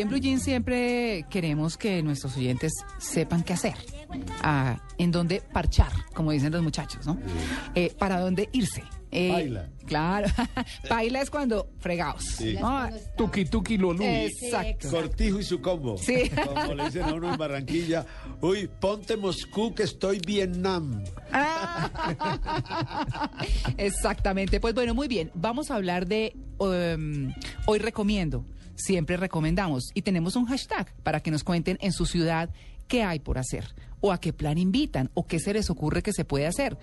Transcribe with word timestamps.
aquí 0.00 0.02
en 0.02 0.08
Blue 0.08 0.18
Jeans 0.18 0.42
siempre 0.42 1.26
queremos 1.28 1.76
que 1.76 2.02
nuestros 2.02 2.34
oyentes 2.36 2.72
sepan 2.98 3.42
qué 3.42 3.52
hacer, 3.52 3.74
en 4.96 5.10
dónde 5.10 5.42
parchar, 5.52 5.92
como 6.14 6.30
dicen 6.30 6.52
los 6.52 6.62
muchachos, 6.62 7.06
¿no? 7.06 7.18
Eh, 7.74 7.94
para 7.98 8.18
dónde 8.18 8.48
irse. 8.52 8.82
Eh, 9.12 9.32
Baila. 9.32 9.68
Claro, 9.86 10.28
baila 10.88 11.20
es 11.20 11.30
cuando 11.30 11.68
fregados. 11.80 12.24
Sí. 12.24 12.56
¿no? 12.60 12.88
Tuki 13.16 13.44
tuki 13.44 13.76
lolú. 13.76 14.04
Exacto. 14.04 14.88
Cortijo 14.88 15.40
y 15.40 15.42
su 15.42 15.60
combo. 15.60 15.98
Sí. 15.98 16.30
Como 16.30 16.74
le 16.74 16.84
dicen 16.84 17.02
a 17.02 17.14
uno 17.14 17.32
en 17.32 17.36
Barranquilla. 17.36 18.06
Uy, 18.40 18.70
ponte 18.80 19.16
Moscú 19.16 19.74
que 19.74 19.82
estoy 19.82 20.20
Vietnam. 20.24 21.02
Ah. 21.32 23.28
Exactamente. 23.76 24.60
Pues 24.60 24.74
bueno, 24.74 24.94
muy 24.94 25.08
bien. 25.08 25.32
Vamos 25.34 25.72
a 25.72 25.74
hablar 25.74 26.06
de 26.06 26.36
um, 26.58 27.32
hoy 27.66 27.80
recomiendo. 27.80 28.44
Siempre 28.80 29.16
recomendamos 29.16 29.90
y 29.94 30.02
tenemos 30.02 30.36
un 30.36 30.46
hashtag 30.46 30.92
para 31.02 31.20
que 31.20 31.30
nos 31.30 31.44
cuenten 31.44 31.78
en 31.80 31.92
su 31.92 32.06
ciudad 32.06 32.50
qué 32.88 33.02
hay 33.02 33.20
por 33.20 33.38
hacer 33.38 33.74
o 34.00 34.12
a 34.12 34.20
qué 34.20 34.32
plan 34.32 34.58
invitan 34.58 35.10
o 35.14 35.26
qué 35.26 35.38
se 35.38 35.52
les 35.52 35.70
ocurre 35.70 36.02
que 36.02 36.12
se 36.12 36.24
puede 36.24 36.46
hacer. 36.46 36.76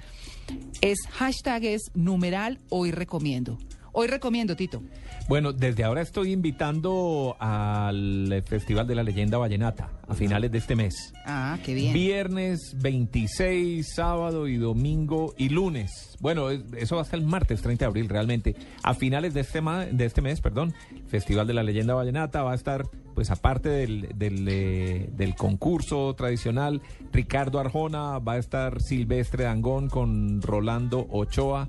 Es 0.82 1.00
hashtag 1.12 1.66
es 1.66 1.82
numeral 1.94 2.60
hoy 2.70 2.92
recomiendo. 2.92 3.58
Hoy 4.00 4.06
recomiendo, 4.06 4.56
Tito. 4.56 4.84
Bueno, 5.28 5.54
desde 5.54 5.84
ahora 5.84 6.04
estoy 6.04 6.32
invitando 6.32 7.36
al 7.40 8.44
Festival 8.46 8.86
de 8.86 8.94
la 8.94 9.02
Leyenda 9.02 9.40
Vallenata 9.40 9.90
a 10.08 10.14
finales 10.14 10.52
de 10.52 10.60
este 10.60 10.76
mes. 10.76 11.14
Ah, 11.26 11.58
qué 11.66 11.74
bien. 11.74 11.94
Viernes 11.94 12.76
26, 12.80 13.96
sábado 13.96 14.48
y 14.48 14.58
domingo 14.58 15.34
y 15.36 15.50
lunes. 15.50 16.16
Bueno, 16.20 16.52
es- 16.52 16.62
eso 16.78 16.98
va 16.98 17.02
hasta 17.02 17.16
el 17.16 17.24
martes 17.24 17.64
30 17.64 17.86
de 17.86 17.88
abril 17.88 18.08
realmente. 18.08 18.56
A 18.84 18.94
finales 18.94 19.34
de 19.34 19.42
este, 19.42 19.62
ma- 19.62 19.86
de 19.88 20.06
este 20.06 20.22
mes, 20.22 20.42
perdón, 20.42 20.76
Festival 21.08 21.48
de 21.48 21.56
la 21.56 21.64
Leyenda 21.64 21.96
Vallenata 21.96 22.44
va 22.44 22.52
a 22.52 22.56
estar, 22.56 22.84
pues 23.16 23.32
aparte 23.32 23.70
del, 23.70 24.10
del, 24.16 24.48
eh, 24.48 25.10
del 25.12 25.34
concurso 25.34 26.14
tradicional, 26.14 26.84
Ricardo 27.12 27.60
Arjona, 27.60 28.20
va 28.20 28.34
a 28.34 28.38
estar 28.38 28.80
Silvestre 28.80 29.46
Dangón 29.46 29.90
con 29.90 30.40
Rolando 30.44 31.08
Ochoa. 31.10 31.68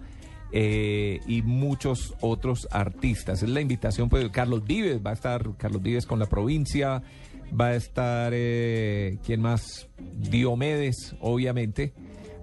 Eh, 0.53 1.21
y 1.27 1.43
muchos 1.43 2.15
otros 2.21 2.69
artistas. 2.71 3.43
Es 3.43 3.49
la 3.49 3.61
invitación, 3.61 4.09
pues 4.09 4.29
Carlos 4.31 4.65
Vives, 4.65 5.01
va 5.05 5.11
a 5.11 5.15
estar 5.15 5.57
Carlos 5.57 5.83
Vives 5.83 6.07
con 6.07 6.19
la 6.19 6.27
provincia, 6.27 7.03
va 7.59 7.69
a 7.69 7.75
estar, 7.75 8.33
eh, 8.35 9.19
¿quién 9.25 9.41
más? 9.41 9.89
Diomedes, 9.99 11.15
obviamente, 11.21 11.93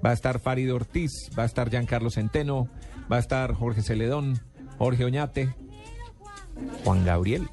va 0.06 0.12
a 0.12 0.14
estar 0.14 0.40
Farid 0.40 0.74
Ortiz, 0.74 1.12
va 1.38 1.44
a 1.44 1.46
estar 1.48 1.70
Giancarlo 1.70 2.10
Centeno, 2.10 2.70
va 3.12 3.18
a 3.18 3.20
estar 3.20 3.54
Jorge 3.54 3.82
Celedón, 3.82 4.40
Jorge 4.78 5.06
Oñate, 5.06 5.56
Juan 6.84 7.06
Gabriel. 7.06 7.48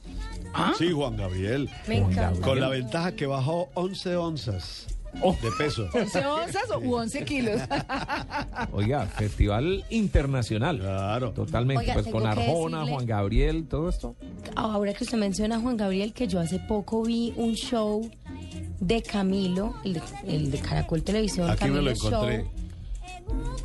Sí, 0.77 0.93
Juan 0.93 1.17
Gabriel. 1.17 1.71
Juan 1.87 2.13
Gabriel. 2.13 2.43
Con 2.43 2.61
la 2.61 2.69
ventaja 2.69 3.13
que 3.13 3.27
bajó 3.27 3.71
11 3.75 4.17
onzas 4.17 4.91
Oh. 5.21 5.37
de 5.43 5.50
peso. 5.59 5.89
¿11 5.91 6.25
onzas 6.27 6.71
o 6.71 6.78
u 6.78 6.95
11 6.95 7.25
kilos? 7.25 7.61
Oiga, 8.73 9.06
festival 9.06 9.84
internacional. 9.91 10.78
Claro. 10.78 11.31
Totalmente, 11.33 11.83
Oiga, 11.83 11.95
pues 11.95 12.06
con 12.09 12.27
Arjona, 12.27 12.78
decirle- 12.81 12.93
Juan 12.95 13.06
Gabriel, 13.06 13.67
todo 13.69 13.89
esto. 13.89 14.17
Ahora 14.56 14.93
que 14.95 15.05
usted 15.05 15.19
menciona 15.19 15.56
a 15.56 15.61
Juan 15.61 15.77
Gabriel, 15.77 16.12
que 16.12 16.27
yo 16.27 16.41
hace 16.41 16.59
poco 16.61 17.03
vi 17.03 17.33
un 17.37 17.55
show 17.55 18.11
de 18.81 19.03
Camilo, 19.03 19.75
el 19.84 19.95
de, 19.95 20.03
el 20.27 20.51
de 20.51 20.59
Caracol 20.59 21.03
Televisión, 21.03 21.49
Aquí 21.51 21.67
me 21.69 21.83
lo 21.83 21.91
encontré. 21.91 22.39
Show. 22.43 22.51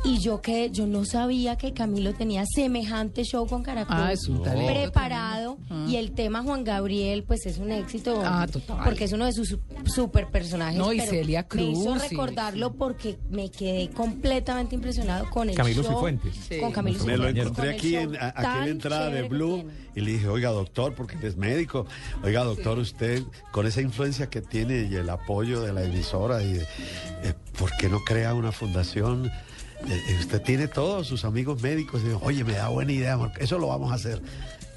Y 0.04 0.20
yo 0.20 0.40
que 0.40 0.70
yo 0.70 0.86
no 0.86 1.04
sabía 1.04 1.56
que 1.56 1.72
Camilo 1.74 2.14
tenía 2.14 2.44
semejante 2.46 3.24
show 3.24 3.46
con 3.46 3.62
Caracol. 3.64 3.96
Ah, 3.98 4.12
es 4.12 4.28
un 4.28 4.42
talento 4.42 4.72
preparado 4.72 5.56
tremendo. 5.66 5.90
y 5.90 5.96
el 5.96 6.12
tema 6.12 6.42
Juan 6.42 6.62
Gabriel 6.64 7.24
pues 7.24 7.44
es 7.46 7.58
un 7.58 7.72
éxito 7.72 8.22
Ah, 8.24 8.46
total. 8.50 8.78
porque 8.84 9.04
es 9.04 9.12
uno 9.12 9.24
de 9.26 9.32
sus 9.32 9.48
su- 9.48 9.60
super 9.86 10.28
personajes 10.28 10.78
No, 10.78 10.92
y 10.92 10.98
pero 10.98 11.10
Celia 11.10 11.46
me 11.52 11.62
hizo 11.64 11.84
Cruz, 11.84 12.02
sí, 12.02 12.08
recordarlo 12.10 12.72
porque 12.74 13.18
me 13.28 13.50
quedé 13.50 13.90
completamente 13.90 14.76
impresionado 14.76 15.28
con 15.30 15.50
el 15.50 15.56
Camilo 15.56 15.82
show 15.82 15.92
Cifuentes. 15.94 16.34
Sí. 16.48 16.60
con 16.60 16.70
Camilo 16.72 16.98
Me 17.04 17.16
lo 17.16 17.24
Cifuentes, 17.26 17.42
encontré 17.44 17.70
aquí 17.74 17.96
en, 17.96 18.12
la 18.12 18.66
entrada 18.68 19.10
de 19.10 19.22
Blue 19.28 19.64
y 19.96 20.00
le 20.00 20.12
dije, 20.12 20.28
oiga 20.28 20.50
doctor, 20.50 20.94
porque 20.94 21.16
él 21.16 21.24
es 21.24 21.36
médico, 21.36 21.86
oiga 22.22 22.44
doctor, 22.44 22.78
usted 22.78 23.22
con 23.50 23.66
esa 23.66 23.80
influencia 23.80 24.28
que 24.30 24.40
tiene 24.42 24.88
y 24.90 24.94
el 24.94 25.10
apoyo 25.10 25.60
de 25.60 25.72
la 25.72 25.82
emisora, 25.82 26.42
y, 26.42 26.58
eh, 26.58 27.34
¿por 27.58 27.70
qué 27.78 27.88
no 27.88 27.98
crea 28.04 28.32
una 28.34 28.52
fundación? 28.52 29.30
Eh, 29.86 30.16
usted 30.18 30.42
tiene 30.42 30.66
todos 30.68 31.06
sus 31.06 31.24
amigos 31.24 31.62
médicos, 31.62 32.02
y 32.04 32.10
oye, 32.22 32.42
me 32.44 32.54
da 32.54 32.68
buena 32.68 32.92
idea, 32.92 33.16
Marco, 33.16 33.38
eso 33.40 33.58
lo 33.58 33.68
vamos 33.68 33.92
a 33.92 33.94
hacer. 33.94 34.20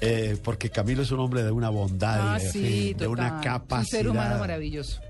Eh, 0.00 0.36
porque 0.42 0.70
Camilo 0.70 1.02
es 1.02 1.10
un 1.12 1.20
hombre 1.20 1.42
de 1.44 1.50
una 1.52 1.68
bondad 1.70 2.34
Ah, 2.34 2.38
y 2.40 2.44
de, 2.44 2.50
sí, 2.50 2.94
de 2.94 3.06
una 3.06 3.40
capacidad. 3.40 3.80
Un 3.80 3.86
ser 3.86 4.08
humano 4.08 4.38
maravilloso. 4.38 5.00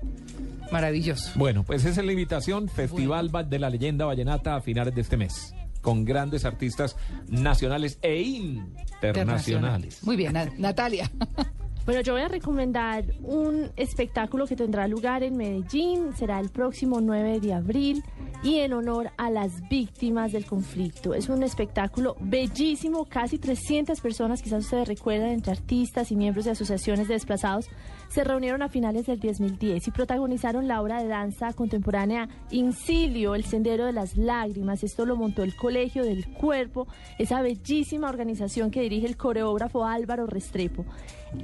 Maravilloso. 0.71 1.31
Bueno, 1.35 1.63
pues 1.63 1.83
esa 1.85 1.99
es 2.01 2.05
la 2.05 2.11
invitación, 2.11 2.69
Festival 2.69 3.33
Va- 3.35 3.43
de 3.43 3.59
la 3.59 3.69
Leyenda 3.69 4.05
Vallenata 4.05 4.55
a 4.55 4.61
finales 4.61 4.93
de 4.95 5.01
este 5.01 5.17
mes, 5.17 5.53
con 5.81 6.05
grandes 6.05 6.45
artistas 6.45 6.95
nacionales 7.27 7.97
e 8.01 8.21
internacionales. 8.21 9.99
Muy 10.03 10.15
bien, 10.15 10.33
Na- 10.33 10.49
Natalia. 10.57 11.09
Bueno, 11.85 11.99
yo 11.99 12.13
voy 12.13 12.21
a 12.21 12.29
recomendar 12.29 13.03
un 13.23 13.69
espectáculo 13.75 14.47
que 14.47 14.55
tendrá 14.55 14.87
lugar 14.87 15.21
en 15.21 15.35
Medellín, 15.35 16.15
será 16.15 16.39
el 16.39 16.47
próximo 16.47 17.01
9 17.01 17.41
de 17.41 17.53
abril 17.53 18.05
y 18.41 18.59
en 18.59 18.71
honor 18.71 19.11
a 19.17 19.29
las 19.29 19.67
víctimas 19.67 20.31
del 20.31 20.45
conflicto. 20.45 21.13
Es 21.13 21.27
un 21.27 21.43
espectáculo 21.43 22.15
bellísimo, 22.21 23.03
casi 23.03 23.37
300 23.37 23.99
personas, 23.99 24.41
quizás 24.41 24.63
ustedes 24.63 24.87
recuerdan, 24.87 25.31
entre 25.31 25.51
artistas 25.51 26.09
y 26.11 26.15
miembros 26.15 26.45
de 26.45 26.51
asociaciones 26.51 27.09
de 27.09 27.15
desplazados, 27.15 27.69
se 28.07 28.23
reunieron 28.23 28.61
a 28.61 28.69
finales 28.69 29.05
del 29.05 29.19
2010 29.19 29.85
y 29.85 29.91
protagonizaron 29.91 30.69
la 30.69 30.81
obra 30.81 31.03
de 31.03 31.09
danza 31.09 31.51
contemporánea 31.51 32.29
Incilio, 32.49 33.35
el 33.35 33.43
Sendero 33.43 33.85
de 33.85 33.91
las 33.91 34.15
Lágrimas. 34.15 34.85
Esto 34.85 35.05
lo 35.05 35.17
montó 35.17 35.43
el 35.43 35.53
Colegio 35.57 36.05
del 36.05 36.29
Cuerpo, 36.29 36.87
esa 37.19 37.41
bellísima 37.41 38.07
organización 38.07 38.71
que 38.71 38.81
dirige 38.81 39.05
el 39.05 39.17
coreógrafo 39.17 39.83
Álvaro 39.83 40.27
Restrepo. 40.27 40.85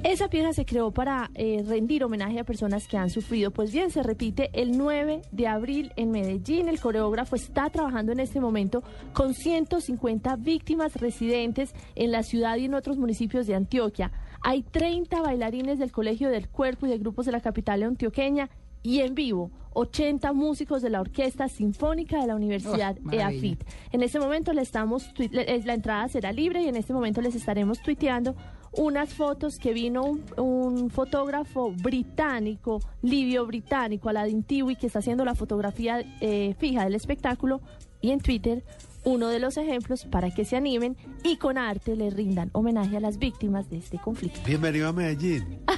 Esa 0.02 0.28
pieza 0.28 0.52
se 0.52 0.64
creó 0.64 0.90
para 0.92 1.30
eh, 1.34 1.62
rendir 1.66 2.04
homenaje 2.04 2.40
a 2.40 2.44
personas 2.44 2.88
que 2.88 2.96
han 2.96 3.10
sufrido. 3.10 3.50
Pues 3.50 3.70
bien, 3.70 3.90
se 3.90 4.02
repite 4.02 4.50
el 4.54 4.78
9 4.78 5.22
de 5.30 5.46
abril 5.46 5.92
en 5.96 6.10
Medellín. 6.10 6.68
El 6.68 6.80
coreógrafo 6.80 7.36
está 7.36 7.68
trabajando 7.70 8.12
en 8.12 8.20
este 8.20 8.40
momento 8.40 8.82
con 9.12 9.34
150 9.34 10.36
víctimas 10.36 10.96
residentes 10.96 11.74
en 11.96 12.12
la 12.12 12.22
ciudad 12.22 12.56
y 12.56 12.64
en 12.64 12.74
otros 12.74 12.96
municipios 12.96 13.46
de 13.46 13.54
Antioquia. 13.54 14.10
Hay 14.42 14.62
30 14.62 15.20
bailarines 15.20 15.78
del 15.78 15.92
Colegio 15.92 16.30
del 16.30 16.48
Cuerpo 16.48 16.86
y 16.86 16.90
de 16.90 16.98
grupos 16.98 17.26
de 17.26 17.32
la 17.32 17.40
capital 17.40 17.82
antioqueña 17.82 18.48
y 18.82 19.00
en 19.00 19.14
vivo 19.14 19.50
80 19.74 20.32
músicos 20.32 20.82
de 20.82 20.90
la 20.90 21.00
Orquesta 21.00 21.48
Sinfónica 21.48 22.20
de 22.20 22.26
la 22.26 22.34
Universidad 22.34 22.96
Oh. 23.04 23.12
EAFIT. 23.12 23.62
En 23.92 24.02
este 24.02 24.18
momento 24.18 24.52
le 24.52 24.62
estamos 24.62 25.12
la 25.30 25.74
entrada 25.74 26.08
será 26.08 26.32
libre 26.32 26.62
y 26.62 26.68
en 26.68 26.76
este 26.76 26.92
momento 26.92 27.20
les 27.20 27.34
estaremos 27.34 27.80
tuiteando 27.80 28.34
unas 28.72 29.14
fotos 29.14 29.58
que 29.58 29.72
vino 29.72 30.04
un, 30.04 30.24
un 30.36 30.90
fotógrafo 30.90 31.72
británico, 31.72 32.80
libio 33.02 33.46
británico, 33.46 34.08
Aladdin 34.08 34.42
Tiwi, 34.42 34.76
que 34.76 34.86
está 34.86 35.00
haciendo 35.00 35.24
la 35.24 35.34
fotografía 35.34 36.04
eh, 36.20 36.54
fija 36.58 36.84
del 36.84 36.94
espectáculo, 36.94 37.60
y 38.00 38.10
en 38.10 38.20
Twitter 38.20 38.64
uno 39.04 39.28
de 39.28 39.38
los 39.38 39.56
ejemplos 39.56 40.04
para 40.04 40.30
que 40.30 40.44
se 40.44 40.56
animen 40.56 40.96
y 41.24 41.36
con 41.36 41.56
arte 41.58 41.96
le 41.96 42.10
rindan 42.10 42.50
homenaje 42.52 42.96
a 42.96 43.00
las 43.00 43.18
víctimas 43.18 43.70
de 43.70 43.78
este 43.78 43.98
conflicto. 43.98 44.40
Bienvenido 44.44 44.88
a 44.88 44.92
Medellín. 44.92 45.60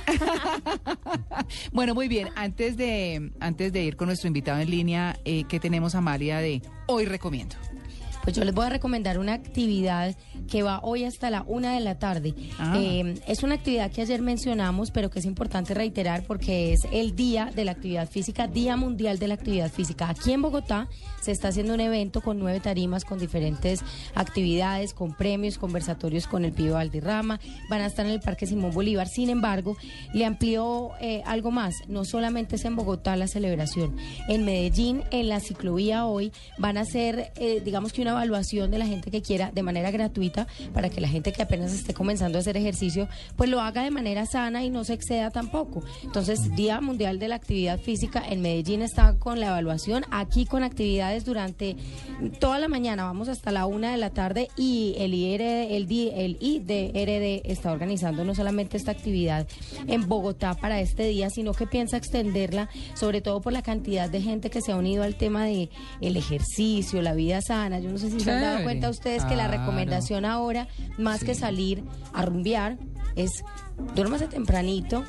Bueno, 1.73 1.95
muy 1.95 2.09
bien. 2.09 2.29
Antes 2.37 2.77
de, 2.77 3.33
antes 3.41 3.73
de 3.73 3.83
ir 3.83 3.97
con 3.97 4.07
nuestro 4.07 4.29
invitado 4.29 4.61
en 4.61 4.71
línea, 4.71 5.17
eh, 5.25 5.45
¿qué 5.45 5.59
tenemos, 5.61 5.95
Amalia, 5.95 6.39
de 6.39 6.63
hoy 6.87 7.05
recomiendo? 7.05 7.57
Pues 8.23 8.37
yo 8.37 8.45
les 8.45 8.55
voy 8.55 8.67
a 8.67 8.71
recomendar 8.71 9.19
una 9.19 9.35
actividad 9.35 10.15
que 10.49 10.63
va 10.63 10.81
hoy 10.83 11.05
hasta 11.05 11.31
la 11.31 11.43
una 11.47 11.75
de 11.75 11.81
la 11.81 11.99
tarde. 11.99 12.35
Ah. 12.59 12.79
Eh, 12.79 13.21
es 13.27 13.43
una 13.43 13.55
actividad 13.55 13.91
que 13.91 14.03
ayer 14.03 14.23
mencionamos, 14.23 14.91
pero 14.91 15.11
que 15.11 15.19
es 15.19 15.25
importante 15.25 15.75
reiterar 15.75 16.25
porque 16.25 16.73
es 16.73 16.87
el 16.93 17.17
Día 17.17 17.51
de 17.55 17.65
la 17.65 17.73
Actividad 17.73 18.09
Física, 18.09 18.47
Día 18.47 18.77
Mundial 18.77 19.19
de 19.19 19.29
la 19.29 19.35
Actividad 19.35 19.71
Física. 19.71 20.09
Aquí 20.09 20.33
en 20.33 20.43
Bogotá 20.43 20.89
se 21.21 21.33
está 21.33 21.49
haciendo 21.49 21.75
un 21.75 21.81
evento 21.81 22.21
con 22.21 22.39
nueve 22.39 22.61
tarimas, 22.61 23.05
con 23.05 23.19
diferentes 23.19 23.81
actividades, 24.15 24.95
con 24.95 25.15
premios, 25.15 25.59
conversatorios 25.59 26.27
con 26.27 26.45
el 26.45 26.53
Pío 26.53 26.75
Valderrama. 26.75 27.41
Van 27.69 27.81
a 27.81 27.87
estar 27.87 28.07
en 28.07 28.13
el 28.13 28.21
Parque 28.21 28.47
Simón 28.47 28.73
Bolívar. 28.73 29.09
Sin 29.09 29.31
embargo, 29.31 29.77
le 30.13 30.25
amplió 30.25 30.91
eh, 31.01 31.23
algo 31.27 31.51
más. 31.51 31.75
No 31.89 32.05
solamente 32.05 32.57
es 32.57 32.65
en 32.65 32.77
Bogotá 32.77 33.17
la 33.17 33.27
celebración. 33.27 33.97
En 34.29 34.45
Medellín, 34.45 35.03
en 35.11 35.29
la 35.29 35.41
ciclovía 35.41 36.07
hoy, 36.07 36.33
van 36.59 36.77
a 36.77 36.83
hacer, 36.83 37.33
eh, 37.37 37.61
digamos 37.65 37.93
que 37.93 38.03
una 38.03 38.12
evaluación 38.13 38.71
de 38.71 38.79
la 38.79 38.87
gente 38.87 39.11
que 39.11 39.23
quiera 39.23 39.51
de 39.53 39.63
manera 39.63 39.91
gratuita 39.91 40.47
para 40.73 40.89
que 40.89 41.01
la 41.01 41.09
gente 41.09 41.33
que 41.33 41.43
apenas 41.43 41.73
esté 41.73 41.95
comenzando 41.95 42.39
a 42.39 42.41
hacer 42.41 42.57
ejercicio, 42.57 43.09
pues 43.37 43.51
lo 43.51 43.61
haga 43.61 43.83
de 43.83 43.91
manera 43.91 44.27
sana 44.27 44.65
y 44.65 44.71
no 44.71 44.85
se 44.85 44.95
exceda 44.95 45.31
tampoco. 45.31 45.83
Entonces, 46.03 46.55
Día 46.55 46.81
Mundial 46.81 47.19
de 47.19 47.29
la 47.29 47.37
Actividad 47.37 47.79
Física 47.81 48.23
en 48.29 48.43
Medellín 48.43 48.83
está 48.83 49.19
con 49.19 49.41
la 49.41 49.49
evaluación, 49.49 50.05
aquí 50.11 50.47
con 50.47 50.63
actividades 50.63 51.25
durante 51.25 51.77
toda 52.41 52.59
la 52.59 52.69
mañana, 52.69 53.05
vamos 53.05 53.29
hasta 53.29 53.51
la 53.51 53.67
una 53.67 53.91
de 53.91 53.97
la 53.97 54.11
tarde 54.11 54.49
y 54.57 54.95
el 54.99 55.15
IR, 55.15 55.43
el, 55.43 55.87
el 55.91 56.37
IDRD 56.41 57.51
está 57.51 57.73
organizando 57.73 58.25
no 58.25 58.35
solamente 58.35 58.77
esta 58.77 58.91
actividad 58.91 59.47
en 59.87 60.09
Bogotá 60.09 60.55
para 60.55 60.81
este 60.81 61.07
día, 61.07 61.31
sino 61.31 61.53
que 61.53 61.67
piensa 61.67 61.97
extenderla, 61.97 62.69
sobre 62.95 63.21
todo 63.21 63.41
por 63.41 63.53
la 63.53 63.63
cantidad 63.63 64.09
de 64.11 64.21
gente 64.21 64.51
que 64.51 64.61
se 64.61 64.73
ha 64.73 64.77
unido 64.77 65.03
al 65.03 65.17
tema 65.17 65.45
de 65.45 65.71
el 66.01 66.17
ejercicio, 66.17 67.03
la 67.03 67.15
vida 67.15 67.41
sana. 67.41 67.81
Yo 67.81 67.91
no 67.91 67.99
sé 68.03 68.11
si 68.11 68.21
se 68.21 68.31
han 68.31 68.43
dado 68.43 68.63
cuenta 68.63 68.91
ustedes 68.91 69.25
que 69.25 69.37
la 69.37 69.49
recomendación 69.49 70.25
ahora, 70.25 70.69
más 70.99 71.25
que 71.25 71.35
salir 71.35 71.83
a 72.13 72.25
rumbear, 72.25 72.79
es 73.17 73.45
duérmase 73.95 74.27
tempranito 74.27 75.05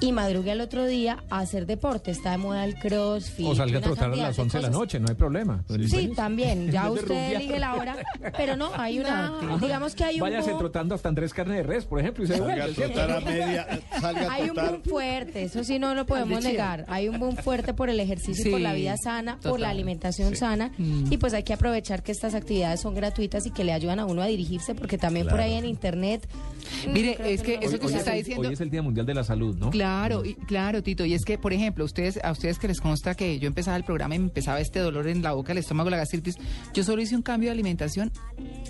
y 0.00 0.12
madrugue 0.12 0.50
al 0.52 0.60
otro 0.60 0.86
día 0.86 1.22
a 1.30 1.38
hacer 1.40 1.66
deporte. 1.66 2.10
Está 2.10 2.32
de 2.32 2.38
moda 2.38 2.64
el 2.64 2.74
crossfit. 2.74 3.46
O 3.46 3.54
salga 3.54 3.78
a 3.78 3.82
trotar 3.82 4.12
a 4.12 4.16
las 4.16 4.36
de 4.36 4.42
11 4.42 4.56
de 4.58 4.62
la 4.62 4.70
noche, 4.70 5.00
no 5.00 5.08
hay 5.08 5.14
problema. 5.14 5.64
Sí, 5.88 6.12
también. 6.14 6.70
Ya 6.70 6.90
usted 6.90 7.32
elige 7.36 7.58
la 7.58 7.74
hora. 7.74 7.96
Pero 8.36 8.56
no, 8.56 8.70
hay 8.74 8.98
una. 8.98 9.32
Digamos 9.60 9.94
que 9.94 10.04
hay 10.04 10.16
un. 10.16 10.20
Váyase 10.22 10.52
boom- 10.52 10.58
trotando 10.58 10.94
hasta 10.94 11.08
Andrés 11.08 11.32
Carne 11.32 11.56
de 11.56 11.62
Res, 11.62 11.84
por 11.84 12.00
ejemplo, 12.00 12.24
y 12.24 12.26
se 12.26 12.36
Salga 12.36 12.64
a 12.64 12.68
trotar 12.68 13.10
a 13.10 13.20
media, 13.20 13.66
salga 14.00 14.28
a 14.28 14.32
Hay 14.34 14.50
un 14.50 14.56
boom 14.56 14.82
fuerte, 14.82 15.44
eso 15.44 15.64
sí 15.64 15.78
no 15.78 15.94
lo 15.94 16.04
podemos 16.06 16.42
negar. 16.42 16.84
Hay 16.88 17.08
un 17.08 17.18
boom 17.18 17.36
fuerte 17.36 17.72
por 17.74 17.88
el 17.88 18.00
ejercicio 18.00 18.48
y 18.48 18.50
por 18.50 18.60
la 18.60 18.74
vida 18.74 18.96
sana, 18.96 19.38
por 19.42 19.60
la 19.60 19.70
alimentación 19.70 20.36
sana. 20.36 20.72
Y 20.78 21.16
pues 21.18 21.32
hay 21.34 21.42
que 21.44 21.52
aprovechar 21.54 22.02
que 22.02 22.12
estas 22.12 22.34
actividades 22.34 22.80
son 22.80 22.94
gratuitas 22.94 23.46
y 23.46 23.50
que 23.50 23.64
le 23.64 23.72
ayudan 23.72 23.98
a 24.00 24.06
uno 24.06 24.22
a 24.22 24.26
dirigirse, 24.26 24.74
porque 24.74 24.98
también 24.98 25.26
por 25.28 25.40
ahí 25.40 25.54
en 25.54 25.64
internet. 25.64 26.28
mm, 26.86 26.92
Mire, 26.92 27.16
es 27.32 27.42
que 27.42 27.56
no. 27.56 27.62
eso 27.62 27.78
que 27.78 27.86
hoy 27.86 27.86
usted 27.86 27.94
es 27.94 27.98
está 28.00 28.12
diciendo- 28.12 28.48
hoy 28.48 28.54
es 28.54 28.60
el 28.60 28.70
Día 28.70 28.82
Mundial 28.82 29.06
de 29.06 29.14
la 29.14 29.24
Salud, 29.24 29.56
¿no? 29.56 29.70
Claro, 29.70 29.83
y, 30.24 30.34
claro, 30.34 30.82
Tito. 30.82 31.04
Y 31.04 31.14
es 31.14 31.24
que, 31.24 31.38
por 31.38 31.52
ejemplo, 31.52 31.84
ustedes, 31.84 32.18
a 32.22 32.32
ustedes 32.32 32.58
que 32.58 32.68
les 32.68 32.80
consta 32.80 33.14
que 33.14 33.38
yo 33.38 33.46
empezaba 33.46 33.76
el 33.76 33.84
programa 33.84 34.14
y 34.14 34.18
me 34.18 34.26
empezaba 34.26 34.60
este 34.60 34.80
dolor 34.80 35.08
en 35.08 35.22
la 35.22 35.32
boca, 35.32 35.52
el 35.52 35.58
estómago, 35.58 35.90
la 35.90 35.96
gastritis, 35.96 36.36
yo 36.72 36.84
solo 36.84 37.02
hice 37.02 37.16
un 37.16 37.22
cambio 37.22 37.48
de 37.48 37.52
alimentación 37.52 38.10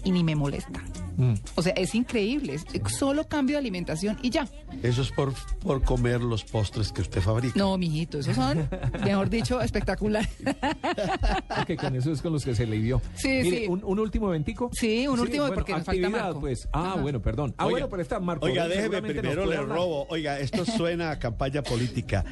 y 0.05 0.11
ni 0.11 0.25
me 0.25 0.35
molesta. 0.35 0.83
Mm. 1.17 1.35
O 1.55 1.63
sea, 1.63 1.73
es 1.75 1.95
increíble. 1.95 2.59
solo 2.89 3.27
cambio 3.29 3.55
de 3.55 3.59
alimentación 3.61 4.19
y 4.23 4.31
ya. 4.31 4.47
Eso 4.83 5.03
es 5.03 5.11
por, 5.11 5.33
por 5.61 5.83
comer 5.83 6.21
los 6.21 6.45
postres 6.45 6.93
que 6.93 7.03
usted 7.03 7.21
fabrica. 7.21 7.55
No, 7.57 7.77
mijito, 7.79 8.19
esos 8.19 8.35
son, 8.37 8.69
mejor 9.05 9.31
dicho, 9.31 9.61
espectacular. 9.61 10.29
Porque 11.57 11.77
con 11.77 11.95
eso 11.97 12.13
es 12.13 12.21
con 12.23 12.33
los 12.33 12.45
que 12.45 12.55
se 12.55 12.67
le 12.67 12.79
dio. 12.79 13.01
Sí, 13.15 13.29
Mire, 13.43 13.59
sí. 13.61 13.67
Un, 13.69 13.83
un 13.85 13.99
último 13.99 14.29
eventico. 14.29 14.71
Sí, 14.73 15.07
un 15.07 15.19
último, 15.21 15.47
porque 15.53 15.73
nos 15.73 15.85
falta 15.85 15.93
actividad, 15.93 16.25
Marco. 16.25 16.41
pues. 16.41 16.69
Ah, 16.73 16.93
Ajá. 16.93 17.01
bueno, 17.01 17.21
perdón. 17.23 17.55
Ah, 17.59 17.67
Oiga, 17.67 17.73
bueno, 17.73 17.89
pero 17.89 18.03
está 18.03 18.21
Marco. 18.21 18.47
Oiga, 18.47 18.69
déjeme 18.69 19.03
primero 19.03 19.47
le 19.47 19.57
robo. 19.63 20.07
Oiga, 20.09 20.39
esto 20.39 20.65
suena 20.65 21.11
a 21.11 21.19
campaña 21.19 21.63
política. 21.63 22.25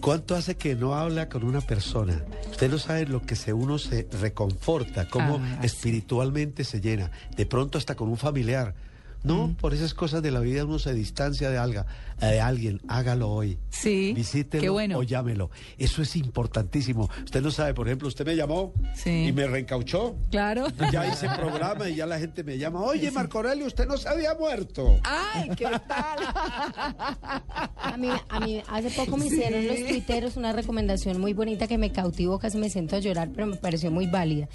¿Cuánto 0.00 0.34
hace 0.34 0.56
que 0.56 0.74
no 0.74 0.94
habla 0.94 1.28
con 1.28 1.44
una 1.44 1.60
persona? 1.60 2.24
Usted 2.50 2.70
no 2.70 2.78
sabe 2.78 3.06
lo 3.06 3.22
que 3.22 3.36
se 3.36 3.52
uno 3.52 3.78
se 3.78 4.06
reconforta, 4.20 5.08
cómo 5.08 5.40
Ah, 5.42 5.60
espiritualmente 5.62 6.64
se 6.64 6.80
llena. 6.80 7.10
De 7.36 7.46
pronto 7.46 7.78
hasta 7.78 7.94
con 7.94 8.08
un 8.08 8.16
familiar. 8.16 8.74
No, 9.24 9.56
por 9.60 9.74
esas 9.74 9.92
cosas 9.94 10.22
de 10.22 10.30
la 10.30 10.40
vida 10.40 10.64
uno 10.64 10.78
se 10.78 10.94
distancia 10.94 11.50
de, 11.50 11.58
alga, 11.58 11.86
de 12.20 12.40
alguien. 12.40 12.80
Hágalo 12.88 13.30
hoy. 13.30 13.58
Sí, 13.70 14.12
Visítelo 14.14 14.60
qué 14.62 14.68
bueno. 14.68 14.98
o 14.98 15.02
llámelo. 15.02 15.50
Eso 15.78 16.00
es 16.02 16.14
importantísimo. 16.16 17.10
Usted 17.24 17.42
no 17.42 17.50
sabe, 17.50 17.74
por 17.74 17.88
ejemplo, 17.88 18.06
usted 18.08 18.24
me 18.24 18.36
llamó 18.36 18.72
Sí. 18.94 19.26
y 19.28 19.32
me 19.32 19.46
reencauchó. 19.46 20.16
Claro. 20.30 20.66
Ya 20.92 21.06
hice 21.12 21.28
programa 21.36 21.88
y 21.88 21.96
ya 21.96 22.06
la 22.06 22.18
gente 22.18 22.44
me 22.44 22.56
llama. 22.58 22.80
Oye, 22.82 23.10
Marco 23.10 23.38
Aurelio, 23.38 23.66
usted 23.66 23.86
no 23.86 23.96
se 23.96 24.08
había 24.08 24.34
muerto. 24.34 24.98
¡Ay, 25.02 25.50
qué 25.56 25.64
tal! 25.88 26.18
A 27.76 27.96
mí, 27.98 28.08
a 28.28 28.40
mí 28.40 28.62
hace 28.68 28.90
poco 28.90 29.16
me 29.16 29.26
hicieron 29.26 29.66
los 29.66 29.76
tuiteros 29.86 30.36
una 30.36 30.52
recomendación 30.52 31.20
muy 31.20 31.32
bonita 31.32 31.66
que 31.66 31.78
me 31.78 31.92
cautivó, 31.92 32.38
casi 32.38 32.58
me 32.58 32.68
siento 32.68 32.96
a 32.96 32.98
llorar, 32.98 33.30
pero 33.34 33.46
me 33.46 33.56
pareció 33.56 33.90
muy 33.90 34.06
válida. 34.06 34.48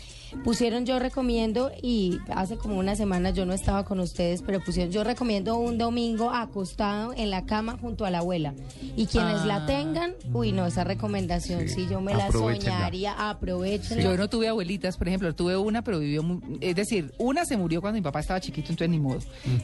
Pusieron 0.43 0.85
yo 0.85 0.99
recomiendo 0.99 1.71
y 1.81 2.19
hace 2.29 2.57
como 2.57 2.77
una 2.77 2.95
semana 2.95 3.31
yo 3.31 3.45
no 3.45 3.53
estaba 3.53 3.83
con 3.85 3.99
ustedes, 3.99 4.41
pero 4.43 4.60
pusieron 4.61 4.91
yo 4.91 5.03
recomiendo 5.03 5.57
un 5.57 5.77
domingo 5.77 6.31
acostado 6.31 7.13
en 7.15 7.29
la 7.29 7.45
cama 7.45 7.77
junto 7.79 8.05
a 8.05 8.11
la 8.11 8.19
abuela. 8.19 8.53
Y 8.95 9.05
quienes 9.07 9.41
Ah. 9.41 9.45
la 9.45 9.65
tengan, 9.65 10.13
uy 10.33 10.51
no, 10.51 10.65
esa 10.65 10.83
recomendación 10.83 11.67
sí, 11.69 11.87
yo 11.89 12.01
me 12.01 12.13
la 12.13 12.31
soñaría, 12.31 13.29
aprovechenla. 13.29 14.03
Yo 14.03 14.17
no 14.17 14.29
tuve 14.29 14.47
abuelitas, 14.47 14.97
por 14.97 15.07
ejemplo, 15.07 15.33
tuve 15.35 15.55
una, 15.57 15.83
pero 15.83 15.99
vivió, 15.99 16.23
es 16.59 16.75
decir, 16.75 17.13
una 17.17 17.45
se 17.45 17.57
murió 17.57 17.81
cuando 17.81 17.97
mi 17.97 18.03
papá 18.03 18.19
estaba 18.19 18.39
chiquito, 18.39 18.69
entonces 18.71 18.89
ni 18.89 18.99
modo, 18.99 19.19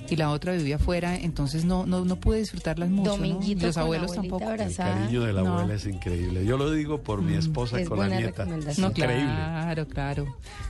y 0.10 0.16
la 0.16 0.32
otra 0.32 0.54
vivía 0.54 0.78
afuera, 0.78 1.16
entonces 1.16 1.66
no, 1.66 1.86
no, 1.86 2.06
no 2.06 2.16
pude 2.18 2.40
disfrutarlas 2.40 2.90
mucho, 2.90 3.12
¿no? 3.12 3.18
Dominguito 3.18 3.66
Los 3.68 3.75
con 3.75 3.84
abuelos 3.84 4.13
tampoco. 4.13 4.44
El 4.44 4.50
abrazada. 4.51 4.94
cariño 4.96 5.22
de 5.24 5.34
la 5.34 5.42
No. 5.44 5.54
abuela 5.58 5.74
es 5.75 5.86
increíble. 5.86 6.46
Yo 6.46 6.58
lo 6.58 6.72
digo 6.72 7.01
por 7.01 7.22
mi 7.22 7.36
esposa 7.36 7.80
Es 7.80 7.88
con 7.89 8.00
la 8.00 8.08
nieta. 8.08 8.46
No, 8.46 8.58
increíble. 8.58 8.94
claro, 9.25 9.88
claro, 9.88 10.24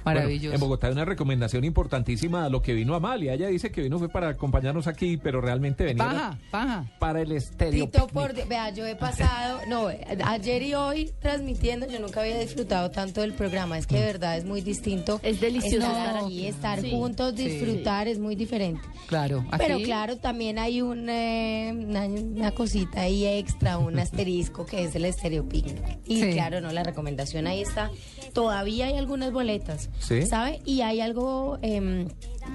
Bueno, 0.03 0.19
maravilloso. 0.21 0.55
en 0.55 0.59
Bogotá 0.59 0.87
hay 0.87 0.93
una 0.93 1.05
recomendación 1.05 1.63
importantísima 1.63 2.45
a 2.45 2.49
lo 2.49 2.61
que 2.61 2.73
vino 2.73 2.95
Amalia. 2.95 3.33
Ella 3.33 3.47
dice 3.47 3.71
que 3.71 3.81
vino 3.81 3.97
fue 3.99 4.06
para 4.09 4.29
acompañarnos 4.29 4.87
aquí, 4.87 5.17
pero 5.17 5.41
realmente 5.41 5.83
venía 5.83 6.05
Paja, 6.05 6.37
paja. 6.51 6.85
para 6.99 7.21
el 7.21 7.31
estéreo. 7.31 7.85
Tito, 7.85 8.07
por 8.07 8.33
Dios, 8.33 8.47
vea, 8.47 8.69
yo 8.71 8.85
he 8.85 8.95
pasado, 8.95 9.61
no, 9.67 9.87
ayer 10.25 10.61
y 10.63 10.73
hoy 10.73 11.11
transmitiendo, 11.19 11.87
yo 11.87 11.99
nunca 11.99 12.21
había 12.21 12.39
disfrutado 12.39 12.91
tanto 12.91 13.21
del 13.21 13.33
programa, 13.33 13.77
es 13.77 13.87
que 13.87 13.95
de 13.99 14.05
verdad 14.05 14.37
es 14.37 14.45
muy 14.45 14.61
distinto. 14.61 15.19
Es 15.23 15.39
delicioso 15.41 15.87
estar 15.87 16.07
estar 16.07 16.15
aquí, 16.17 16.25
aquí. 16.39 16.47
estar 16.47 16.81
Sí. 16.81 16.91
juntos, 16.91 17.35
disfrutar, 17.35 18.07
es 18.07 18.19
muy 18.19 18.35
diferente. 18.35 18.81
Claro. 19.07 19.45
Pero 19.57 19.77
claro, 19.79 20.17
también 20.17 20.59
hay 20.59 20.81
un, 20.81 21.09
eh, 21.09 21.71
una, 21.73 22.05
una 22.05 22.51
cosita 22.51 23.01
ahí 23.01 23.25
extra, 23.25 23.77
un 23.77 23.97
asterisco 23.99 24.65
que 24.65 24.83
es 24.83 24.95
el 24.95 25.05
Estéreo 25.05 25.47
Picnic. 25.47 25.83
Y 26.05 26.21
Sí. 26.21 26.31
claro, 26.33 26.61
no, 26.61 26.71
la 26.71 26.83
recomendación 26.83 27.47
ahí 27.47 27.61
está. 27.61 27.89
Todavía 28.33 28.87
hay 28.87 28.97
algunas 28.97 29.31
boletas, 29.31 29.89
¿Sí? 29.99 30.25
¿sabe? 30.25 30.59
Y 30.65 30.81
hay 30.81 31.01
algo, 31.01 31.57
eh, 31.61 32.07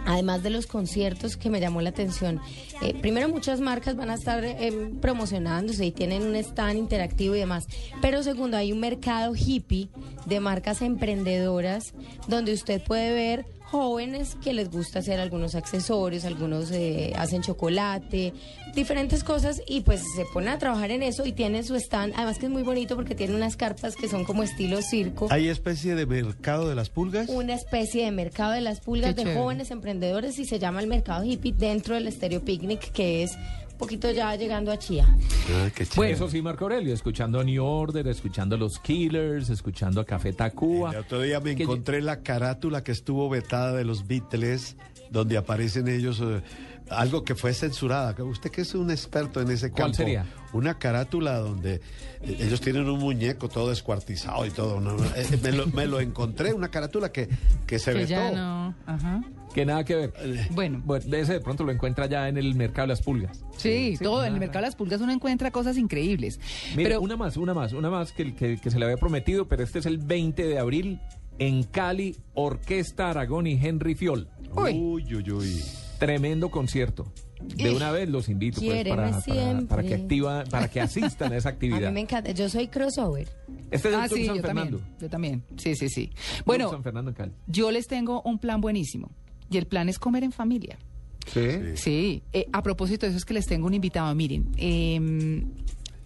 además 0.06 0.42
de 0.42 0.50
los 0.50 0.66
conciertos, 0.66 1.36
que 1.36 1.50
me 1.50 1.60
llamó 1.60 1.80
la 1.80 1.90
atención. 1.90 2.40
Eh, 2.82 2.94
primero, 3.00 3.28
muchas 3.28 3.60
marcas 3.60 3.96
van 3.96 4.10
a 4.10 4.14
estar 4.14 4.44
eh, 4.44 4.90
promocionándose 5.00 5.86
y 5.86 5.92
tienen 5.92 6.22
un 6.22 6.36
stand 6.36 6.78
interactivo 6.78 7.34
y 7.34 7.40
demás. 7.40 7.66
Pero 8.00 8.22
segundo, 8.22 8.56
hay 8.56 8.72
un 8.72 8.80
mercado 8.80 9.34
hippie 9.34 9.88
de 10.26 10.40
marcas 10.40 10.82
emprendedoras 10.82 11.94
donde 12.28 12.52
usted 12.52 12.82
puede 12.82 13.12
ver 13.12 13.46
jóvenes 13.72 14.36
que 14.44 14.52
les 14.52 14.70
gusta 14.70 14.98
hacer 14.98 15.18
algunos 15.18 15.54
accesorios, 15.54 16.26
algunos 16.26 16.70
eh, 16.72 17.14
hacen 17.16 17.40
chocolate, 17.40 18.34
diferentes 18.74 19.24
cosas 19.24 19.62
y 19.66 19.80
pues 19.80 20.02
se 20.14 20.26
ponen 20.26 20.50
a 20.50 20.58
trabajar 20.58 20.90
en 20.90 21.02
eso 21.02 21.24
y 21.24 21.32
tienen 21.32 21.64
su 21.64 21.74
stand, 21.76 22.12
además 22.14 22.38
que 22.38 22.46
es 22.46 22.52
muy 22.52 22.64
bonito 22.64 22.96
porque 22.96 23.14
tiene 23.14 23.34
unas 23.34 23.56
carpas 23.56 23.96
que 23.96 24.08
son 24.08 24.24
como 24.24 24.42
estilo 24.42 24.82
circo. 24.82 25.26
¿Hay 25.30 25.48
especie 25.48 25.94
de 25.94 26.04
mercado 26.04 26.68
de 26.68 26.74
las 26.74 26.90
pulgas? 26.90 27.30
Una 27.30 27.54
especie 27.54 28.04
de 28.04 28.10
mercado 28.10 28.52
de 28.52 28.60
las 28.60 28.80
pulgas 28.80 29.14
Qué 29.14 29.14
de 29.14 29.22
chévere. 29.22 29.40
jóvenes 29.40 29.70
emprendedores 29.70 30.38
y 30.38 30.44
se 30.44 30.58
llama 30.58 30.80
el 30.80 30.86
mercado 30.86 31.24
hippie 31.24 31.54
dentro 31.56 31.94
del 31.94 32.06
Estéreo 32.08 32.44
Picnic 32.44 32.92
que 32.92 33.22
es 33.22 33.38
poquito 33.82 34.10
ya 34.12 34.34
llegando 34.36 34.70
a 34.70 34.78
Chía. 34.78 35.06
Ah, 35.54 35.68
qué 35.74 35.84
chévere. 35.84 36.12
Eso 36.12 36.28
sí, 36.28 36.40
Marco 36.40 36.64
Aurelio, 36.64 36.94
escuchando 36.94 37.40
a 37.40 37.44
New 37.44 37.64
Order, 37.64 38.06
escuchando 38.06 38.54
a 38.54 38.58
los 38.58 38.78
Killers, 38.78 39.50
escuchando 39.50 40.00
a 40.00 40.04
Café 40.04 40.32
Tacuba. 40.32 40.92
El 40.92 40.98
otro 40.98 41.20
día 41.20 41.40
me 41.40 41.52
encontré 41.52 42.00
la 42.00 42.22
carátula 42.22 42.84
que 42.84 42.92
estuvo 42.92 43.28
vetada 43.28 43.72
de 43.72 43.84
los 43.84 44.06
Beatles, 44.06 44.76
donde 45.10 45.36
aparecen 45.36 45.88
ellos 45.88 46.20
eh, 46.22 46.42
algo 46.90 47.24
que 47.24 47.34
fue 47.34 47.52
censurada. 47.54 48.14
Usted 48.22 48.50
que 48.50 48.60
es 48.60 48.74
un 48.76 48.90
experto 48.90 49.40
en 49.40 49.50
ese 49.50 49.70
¿Cuál 49.70 49.82
campo. 49.86 49.96
sería? 49.96 50.26
Una 50.52 50.78
carátula 50.78 51.38
donde 51.38 51.74
eh, 52.22 52.36
ellos 52.38 52.60
tienen 52.60 52.88
un 52.88 53.00
muñeco 53.00 53.48
todo 53.48 53.68
descuartizado 53.70 54.46
y 54.46 54.50
todo. 54.50 54.80
¿no? 54.80 54.96
Eh, 55.16 55.38
me, 55.42 55.50
lo, 55.52 55.66
me 55.66 55.86
lo 55.86 55.98
encontré, 56.00 56.52
una 56.52 56.70
carátula 56.70 57.10
que, 57.10 57.28
que 57.66 57.78
se 57.80 57.92
Que 57.92 57.98
vetó. 57.98 58.10
ya 58.10 58.30
no. 58.30 58.74
Ajá. 58.86 59.22
Que 59.54 59.66
nada 59.66 59.84
que 59.84 59.94
ver. 59.94 60.12
Bueno. 60.50 60.80
Bueno, 60.84 61.04
ese 61.16 61.34
de 61.34 61.40
pronto 61.40 61.64
lo 61.64 61.72
encuentra 61.72 62.06
ya 62.06 62.28
en 62.28 62.36
el 62.38 62.54
mercado 62.54 62.82
de 62.82 62.88
las 62.94 63.02
pulgas. 63.02 63.44
Sí, 63.56 63.96
todo. 64.02 64.24
En 64.24 64.34
el 64.34 64.40
mercado 64.40 64.60
de 64.60 64.68
las 64.68 64.76
pulgas 64.76 65.00
uno 65.00 65.12
encuentra 65.12 65.50
cosas 65.50 65.76
increíbles. 65.76 66.40
Mire, 66.76 66.90
pero 66.90 67.00
una 67.00 67.16
más, 67.16 67.36
una 67.36 67.52
más, 67.54 67.72
una 67.72 67.90
más 67.90 68.12
que, 68.12 68.34
que, 68.34 68.56
que 68.58 68.70
se 68.70 68.78
le 68.78 68.86
había 68.86 68.96
prometido, 68.96 69.46
pero 69.48 69.62
este 69.62 69.78
es 69.80 69.86
el 69.86 69.98
20 69.98 70.46
de 70.46 70.58
abril 70.58 71.00
en 71.38 71.64
Cali, 71.64 72.16
Orquesta 72.34 73.10
Aragón 73.10 73.46
y 73.46 73.52
Henry 73.62 73.94
Fiol. 73.94 74.28
Uy. 74.54 74.72
Uy, 74.72 75.14
uy, 75.14 75.30
uy. 75.30 75.62
Tremendo 75.98 76.50
concierto. 76.50 77.12
De 77.56 77.74
una 77.74 77.90
vez 77.90 78.08
los 78.08 78.28
invito 78.28 78.60
pues, 78.60 78.86
para, 78.88 79.10
para, 79.10 79.20
siempre. 79.20 79.66
para 79.66 79.82
que 79.82 79.94
activa, 79.94 80.44
para 80.48 80.68
que 80.68 80.80
asistan 80.80 81.32
a 81.32 81.36
esa 81.36 81.48
A 81.50 81.52
actividad. 81.52 81.88
mí 81.88 81.94
me 81.94 82.00
encanta. 82.00 82.30
Yo 82.30 82.48
soy 82.48 82.68
crossover. 82.68 83.28
Este 83.70 83.88
es 83.88 83.94
el 83.94 84.00
ah, 84.00 84.06
Club 84.06 84.18
sí, 84.18 84.26
San 84.26 84.36
yo 84.36 84.42
Fernando. 84.42 84.78
también. 84.78 84.98
Yo 85.00 85.08
también. 85.08 85.44
Sí, 85.56 85.74
sí, 85.74 85.88
sí. 85.88 86.08
Club 86.08 86.42
Bueno, 86.46 86.70
San 86.70 86.82
Fernando 86.84 87.10
en 87.10 87.14
Cali. 87.16 87.32
yo 87.48 87.70
les 87.72 87.88
tengo 87.88 88.22
un 88.22 88.38
plan 88.38 88.60
buenísimo. 88.60 89.10
Y 89.52 89.58
el 89.58 89.66
plan 89.66 89.88
es 89.88 89.98
comer 89.98 90.24
en 90.24 90.32
familia. 90.32 90.78
Sí. 91.26 91.76
Sí, 91.76 92.22
eh, 92.32 92.46
a 92.52 92.62
propósito 92.62 93.06
de 93.06 93.10
eso 93.10 93.18
es 93.18 93.24
que 93.24 93.34
les 93.34 93.46
tengo 93.46 93.66
un 93.66 93.74
invitado. 93.74 94.12
Miren, 94.14 94.48
eh, 94.56 95.44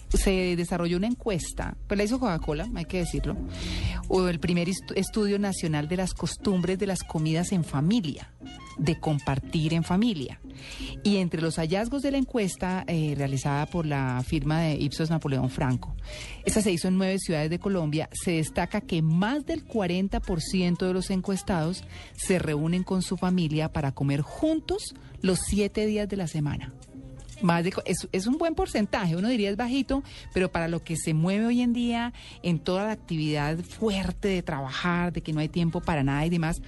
se 0.09 0.57
desarrolló 0.57 0.97
una 0.97 1.07
encuesta, 1.09 1.77
pues 1.87 1.99
la 1.99 2.05
hizo 2.05 2.19
Coca-Cola, 2.21 2.69
hay 2.75 2.85
que 2.85 2.99
decirlo, 2.99 3.37
o 4.09 4.29
el 4.29 4.39
primer 4.41 4.69
estu- 4.69 4.93
estudio 4.95 5.39
nacional 5.39 5.89
de 5.89 5.97
las 5.97 6.15
costumbres 6.15 6.79
de 6.79 6.87
las 6.87 7.03
comidas 7.03 7.53
en 7.53 7.65
familia, 7.65 8.33
de 8.79 8.99
compartir 9.01 9.75
en 9.75 9.83
familia. 9.85 10.41
Y 11.03 11.17
entre 11.17 11.43
los 11.43 11.57
hallazgos 11.57 12.03
de 12.03 12.11
la 12.13 12.19
encuesta 12.19 12.85
eh, 12.87 13.15
realizada 13.17 13.67
por 13.67 13.85
la 13.87 14.23
firma 14.27 14.61
de 14.61 14.75
Ipsos 14.77 15.11
Napoleón 15.11 15.51
Franco, 15.51 15.95
esta 16.45 16.63
se 16.63 16.73
hizo 16.73 16.89
en 16.89 16.97
nueve 16.99 17.19
ciudades 17.19 17.51
de 17.51 17.59
Colombia, 17.59 18.09
se 18.13 18.33
destaca 18.33 18.81
que 18.81 19.03
más 19.03 19.45
del 19.45 19.67
40% 19.67 20.87
de 20.87 20.93
los 20.95 21.11
encuestados 21.11 21.85
se 22.17 22.39
reúnen 22.39 22.85
con 22.85 23.03
su 23.03 23.17
familia 23.17 23.73
para 23.73 23.93
comer 23.93 24.21
juntos 24.23 24.95
los 25.21 25.41
siete 25.47 25.87
días 25.87 26.09
de 26.09 26.17
la 26.17 26.27
semana. 26.27 26.73
Más 27.43 27.65
de, 27.65 27.73
es, 27.85 28.09
es 28.13 28.27
un 28.27 28.39
buen 28.39 28.55
porcentaje, 28.55 29.17
uno 29.17 29.29
diría 29.29 29.51
es 29.51 29.57
bajito, 29.57 30.03
pero 30.33 30.51
para 30.51 30.69
lo 30.69 30.83
que 30.83 30.97
se 30.97 31.15
mueve 31.15 31.47
hoy 31.47 31.61
en 31.61 31.73
día 31.73 32.13
en 32.43 32.59
toda 32.59 32.85
la 32.85 32.93
actividad 32.93 33.59
fuerte 33.59 34.29
de 34.29 34.43
trabajar, 34.43 35.13
de 35.13 35.21
que 35.21 35.33
no 35.33 35.41
hay 35.41 35.49
tiempo 35.49 35.81
para 35.81 36.03
nada 36.03 36.25
y 36.25 36.31
demás, 36.31 36.63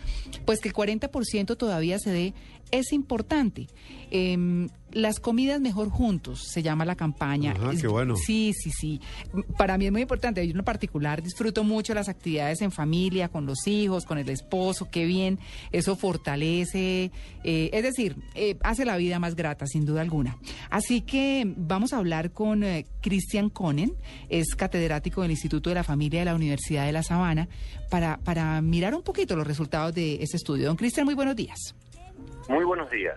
pues 0.45 0.61
que 0.61 0.69
el 0.69 0.75
40% 0.75 1.57
todavía 1.57 1.99
se 1.99 2.11
dé, 2.11 2.35
es 2.71 2.93
importante. 2.93 3.67
Em, 4.11 4.69
las 4.91 5.21
comidas 5.21 5.61
mejor 5.61 5.91
juntos, 5.91 6.45
se 6.49 6.63
llama 6.63 6.87
la 6.87 6.95
campaña. 6.97 7.55
Es- 7.73 7.83
qué 7.83 7.89
bueno. 7.89 8.17
Sí, 8.17 8.55
sí, 8.59 8.71
sí. 8.71 9.01
Para 9.59 9.77
mí 9.77 9.85
es 9.85 9.93
muy 9.93 10.01
importante. 10.01 10.43
Yo 10.47 10.53
en 10.53 10.57
lo 10.57 10.65
particular 10.65 11.23
disfruto 11.23 11.63
mucho 11.63 11.93
las 11.93 12.09
actividades 12.09 12.63
en 12.63 12.71
familia, 12.73 13.29
con 13.29 13.45
los 13.45 13.67
hijos, 13.67 14.07
con 14.07 14.17
el 14.17 14.31
esposo, 14.31 14.89
qué 14.91 15.05
bien. 15.05 15.39
Eso 15.73 15.95
fortalece, 15.95 17.11
eh, 17.45 17.71
es 17.73 17.83
decir, 17.83 18.17
eh, 18.35 18.57
hace 18.63 18.85
la 18.87 18.97
vida 18.97 19.19
más 19.19 19.35
grata, 19.37 19.67
sin 19.67 19.85
duda 19.85 20.01
alguna. 20.01 20.39
Así 20.71 21.03
que 21.03 21.45
vamos 21.57 21.93
a 21.93 21.99
hablar 21.99 22.33
con 22.33 22.65
eh, 22.65 22.87
Christian 23.03 23.51
Conen, 23.51 23.93
es 24.31 24.55
catedrático 24.55 25.21
del 25.23 25.33
Instituto 25.33 25.69
de 25.71 25.75
la 25.75 25.85
Familia 25.85 26.21
de 26.21 26.25
la 26.27 26.35
Universidad 26.35 26.87
de 26.87 26.93
La 26.93 27.03
Sabana, 27.03 27.49
para, 27.91 28.19
para 28.19 28.61
mirar 28.63 28.95
un 28.95 29.03
poquito 29.03 29.37
los 29.37 29.47
resultados 29.47 29.95
de 29.95 30.23
este 30.23 30.39
estudio. 30.39 30.67
Don 30.67 30.77
Cristian, 30.77 31.05
muy 31.05 31.15
buenos 31.15 31.37
días. 31.37 31.75
Muy 32.49 32.65
buenos 32.65 32.91
días. 32.91 33.17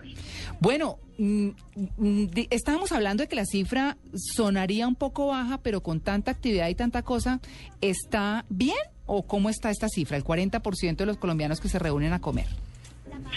Bueno, 0.60 0.98
mm, 1.18 1.48
mm, 1.96 2.26
estábamos 2.50 2.92
hablando 2.92 3.22
de 3.22 3.28
que 3.28 3.36
la 3.36 3.46
cifra 3.46 3.96
sonaría 4.14 4.86
un 4.86 4.94
poco 4.94 5.28
baja, 5.28 5.58
pero 5.62 5.82
con 5.82 6.00
tanta 6.00 6.30
actividad 6.30 6.68
y 6.68 6.74
tanta 6.74 7.02
cosa, 7.02 7.40
¿está 7.80 8.44
bien 8.48 8.76
o 9.06 9.26
cómo 9.26 9.48
está 9.48 9.70
esta 9.70 9.88
cifra? 9.88 10.16
El 10.16 10.24
40% 10.24 10.96
de 10.96 11.06
los 11.06 11.16
colombianos 11.16 11.60
que 11.60 11.68
se 11.68 11.78
reúnen 11.78 12.12
a 12.12 12.20
comer. 12.20 12.46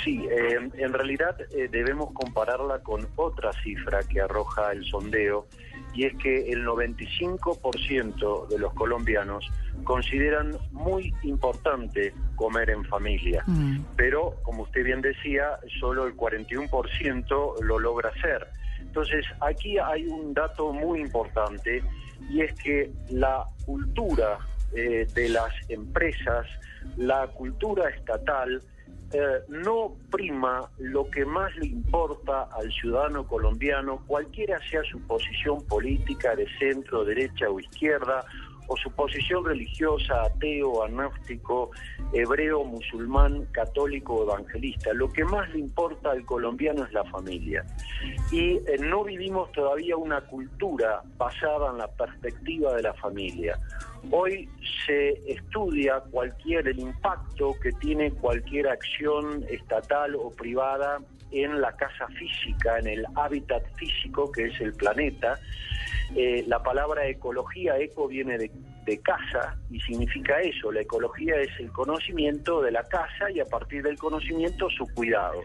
Sí, 0.03 0.25
eh, 0.29 0.69
en 0.73 0.93
realidad 0.93 1.35
eh, 1.51 1.67
debemos 1.71 2.11
compararla 2.13 2.79
con 2.79 3.07
otra 3.15 3.51
cifra 3.63 4.03
que 4.03 4.21
arroja 4.21 4.71
el 4.71 4.85
sondeo 4.85 5.47
y 5.95 6.05
es 6.05 6.15
que 6.17 6.51
el 6.51 6.65
95% 6.65 8.47
de 8.47 8.59
los 8.59 8.73
colombianos 8.73 9.49
consideran 9.83 10.57
muy 10.71 11.13
importante 11.23 12.13
comer 12.35 12.69
en 12.69 12.83
familia. 12.85 13.43
Mm. 13.47 13.79
pero 13.95 14.35
como 14.43 14.63
usted 14.63 14.83
bien 14.83 15.01
decía, 15.01 15.57
solo 15.79 16.05
el 16.05 16.15
41% 16.15 17.61
lo 17.61 17.79
logra 17.79 18.09
hacer. 18.09 18.47
Entonces, 18.79 19.25
aquí 19.41 19.77
hay 19.77 20.07
un 20.07 20.33
dato 20.33 20.71
muy 20.73 21.01
importante 21.01 21.83
y 22.29 22.41
es 22.41 22.53
que 22.53 22.91
la 23.09 23.45
cultura 23.65 24.39
eh, 24.75 25.07
de 25.13 25.29
las 25.29 25.53
empresas, 25.69 26.45
la 26.97 27.27
cultura 27.27 27.89
estatal, 27.89 28.61
eh, 29.15 29.43
no 29.47 29.95
prima 30.11 30.69
lo 30.77 31.09
que 31.09 31.25
más 31.25 31.55
le 31.55 31.67
importa 31.67 32.49
al 32.51 32.71
ciudadano 32.71 33.25
colombiano, 33.25 34.03
cualquiera 34.07 34.59
sea 34.69 34.81
su 34.83 34.99
posición 35.01 35.63
política 35.65 36.35
de 36.35 36.47
centro, 36.59 37.05
derecha 37.05 37.49
o 37.49 37.59
izquierda, 37.59 38.25
o 38.67 38.77
su 38.77 38.91
posición 38.91 39.45
religiosa, 39.45 40.23
ateo, 40.23 40.83
agnóstico, 40.83 41.71
hebreo, 42.13 42.63
musulmán, 42.63 43.45
católico 43.51 44.23
evangelista. 44.23 44.93
Lo 44.93 45.09
que 45.09 45.23
más 45.23 45.49
le 45.53 45.59
importa 45.59 46.11
al 46.11 46.25
colombiano 46.25 46.85
es 46.85 46.93
la 46.93 47.03
familia. 47.05 47.65
Y 48.31 48.55
eh, 48.55 48.77
no 48.79 49.03
vivimos 49.03 49.51
todavía 49.51 49.95
una 49.97 50.21
cultura 50.21 51.01
basada 51.17 51.71
en 51.71 51.77
la 51.77 51.87
perspectiva 51.87 52.73
de 52.75 52.83
la 52.83 52.93
familia. 52.93 53.59
Hoy 54.11 54.47
se 54.85 55.11
estudia 55.31 55.99
cualquier 56.11 56.67
el 56.67 56.79
impacto 56.79 57.55
que 57.61 57.71
tiene 57.73 58.11
cualquier 58.11 58.67
acción 58.67 59.43
estatal 59.49 60.15
o 60.15 60.29
privada 60.31 60.99
en 61.43 61.61
la 61.61 61.71
casa 61.75 62.07
física, 62.07 62.79
en 62.79 62.87
el 62.87 63.05
hábitat 63.15 63.63
físico 63.75 64.31
que 64.31 64.45
es 64.45 64.61
el 64.61 64.73
planeta. 64.73 65.39
Eh, 66.15 66.43
la 66.47 66.61
palabra 66.61 67.07
ecología, 67.07 67.77
eco, 67.77 68.07
viene 68.07 68.37
de, 68.37 68.51
de 68.85 69.01
casa 69.01 69.57
y 69.69 69.79
significa 69.81 70.39
eso. 70.41 70.71
La 70.71 70.81
ecología 70.81 71.35
es 71.41 71.49
el 71.59 71.71
conocimiento 71.71 72.61
de 72.61 72.71
la 72.71 72.83
casa 72.83 73.31
y 73.31 73.39
a 73.39 73.45
partir 73.45 73.83
del 73.83 73.97
conocimiento 73.97 74.69
su 74.69 74.85
cuidado. 74.93 75.41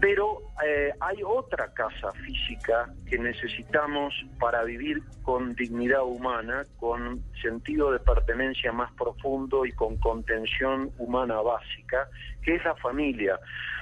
Pero 0.00 0.38
eh, 0.64 0.92
hay 1.00 1.22
otra 1.24 1.72
casa 1.72 2.12
física 2.12 2.92
que 3.06 3.18
necesitamos 3.18 4.14
para 4.38 4.62
vivir 4.64 5.02
con 5.22 5.54
dignidad 5.54 6.04
humana, 6.04 6.64
con 6.78 7.22
sentido 7.40 7.92
de 7.92 7.98
pertenencia 7.98 8.72
más 8.72 8.92
profundo 8.92 9.64
y 9.64 9.72
con 9.72 9.96
contención 9.96 10.90
humana 10.98 11.40
básica, 11.40 12.08
que 12.42 12.56
es 12.56 12.64
la 12.64 12.74
familia. 12.76 13.38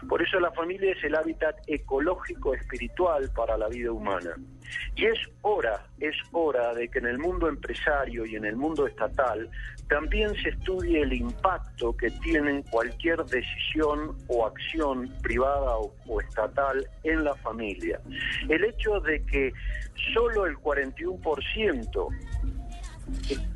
Por 0.08 0.22
eso 0.22 0.40
la 0.40 0.52
familia 0.52 0.92
es 0.92 1.04
el 1.04 1.14
hábitat 1.14 1.56
ecológico 1.66 2.54
espiritual 2.54 3.30
para 3.34 3.56
la 3.56 3.68
vida 3.68 3.92
humana. 3.92 4.36
Y 4.96 5.06
es 5.06 5.18
hora, 5.42 5.84
es 5.98 6.16
hora 6.32 6.74
de 6.74 6.88
que 6.88 6.98
en 6.98 7.06
el 7.06 7.18
mundo 7.18 7.48
empresario 7.48 8.26
y 8.26 8.36
en 8.36 8.44
el 8.44 8.56
mundo 8.56 8.86
estatal 8.86 9.48
también 9.88 10.34
se 10.36 10.50
estudie 10.50 11.02
el 11.02 11.12
impacto 11.12 11.96
que 11.96 12.10
tienen 12.10 12.62
cualquier 12.62 13.24
decisión 13.24 14.16
o 14.28 14.46
acción 14.46 15.12
privada 15.22 15.76
o, 15.76 15.94
o 16.06 16.20
estatal 16.20 16.86
en 17.02 17.24
la 17.24 17.34
familia. 17.36 18.00
El 18.48 18.64
hecho 18.64 19.00
de 19.00 19.24
que 19.26 19.52
solo 20.14 20.46
el 20.46 20.56
41% 20.56 22.08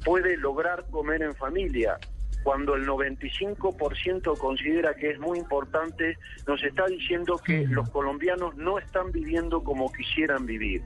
puede 0.05 0.37
lograr 0.37 0.85
comer 0.91 1.23
en 1.23 1.35
familia 1.35 1.99
cuando 2.45 2.75
el 2.77 2.87
95% 2.87 4.39
considera 4.39 4.95
que 4.95 5.11
es 5.11 5.19
muy 5.19 5.39
importante, 5.39 6.19
nos 6.47 6.63
está 6.63 6.85
diciendo 6.87 7.39
que 7.39 7.67
los 7.67 7.89
colombianos 7.89 8.55
no 8.57 8.79
están 8.79 9.11
viviendo 9.11 9.65
como 9.65 9.91
quisieran 9.91 10.45
vivir. 10.45 10.83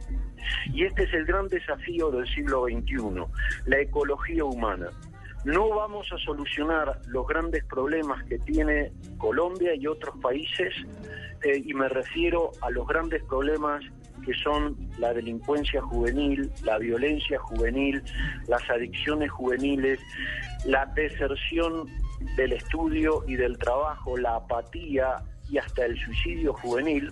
Y 0.72 0.84
este 0.84 1.02
es 1.02 1.12
el 1.12 1.26
gran 1.26 1.48
desafío 1.48 2.10
del 2.12 2.26
siglo 2.28 2.66
XXI, 2.66 3.24
la 3.66 3.80
ecología 3.80 4.44
humana. 4.44 4.88
No 5.44 5.68
vamos 5.70 6.06
a 6.12 6.18
solucionar 6.18 7.00
los 7.08 7.26
grandes 7.26 7.64
problemas 7.64 8.24
que 8.24 8.38
tiene 8.38 8.92
Colombia 9.18 9.74
y 9.74 9.86
otros 9.88 10.16
países, 10.20 10.72
eh, 11.42 11.62
y 11.64 11.74
me 11.74 11.88
refiero 11.88 12.52
a 12.62 12.70
los 12.70 12.86
grandes 12.86 13.22
problemas 13.24 13.84
que 14.20 14.34
son 14.34 14.76
la 14.98 15.12
delincuencia 15.12 15.80
juvenil, 15.82 16.50
la 16.64 16.78
violencia 16.78 17.38
juvenil, 17.38 18.02
las 18.46 18.68
adicciones 18.70 19.30
juveniles, 19.30 20.00
la 20.64 20.86
deserción 20.86 21.86
del 22.36 22.52
estudio 22.52 23.22
y 23.26 23.36
del 23.36 23.58
trabajo, 23.58 24.16
la 24.16 24.36
apatía 24.36 25.16
y 25.50 25.58
hasta 25.58 25.86
el 25.86 25.98
suicidio 25.98 26.52
juvenil, 26.54 27.10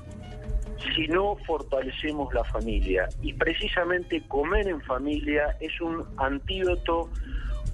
si 0.95 1.09
no 1.09 1.37
fortalecemos 1.47 2.33
la 2.35 2.45
familia. 2.45 3.09
Y 3.23 3.33
precisamente 3.33 4.23
comer 4.29 4.69
en 4.69 4.81
familia 4.83 5.57
es 5.61 5.81
un 5.81 6.05
antídoto 6.19 7.11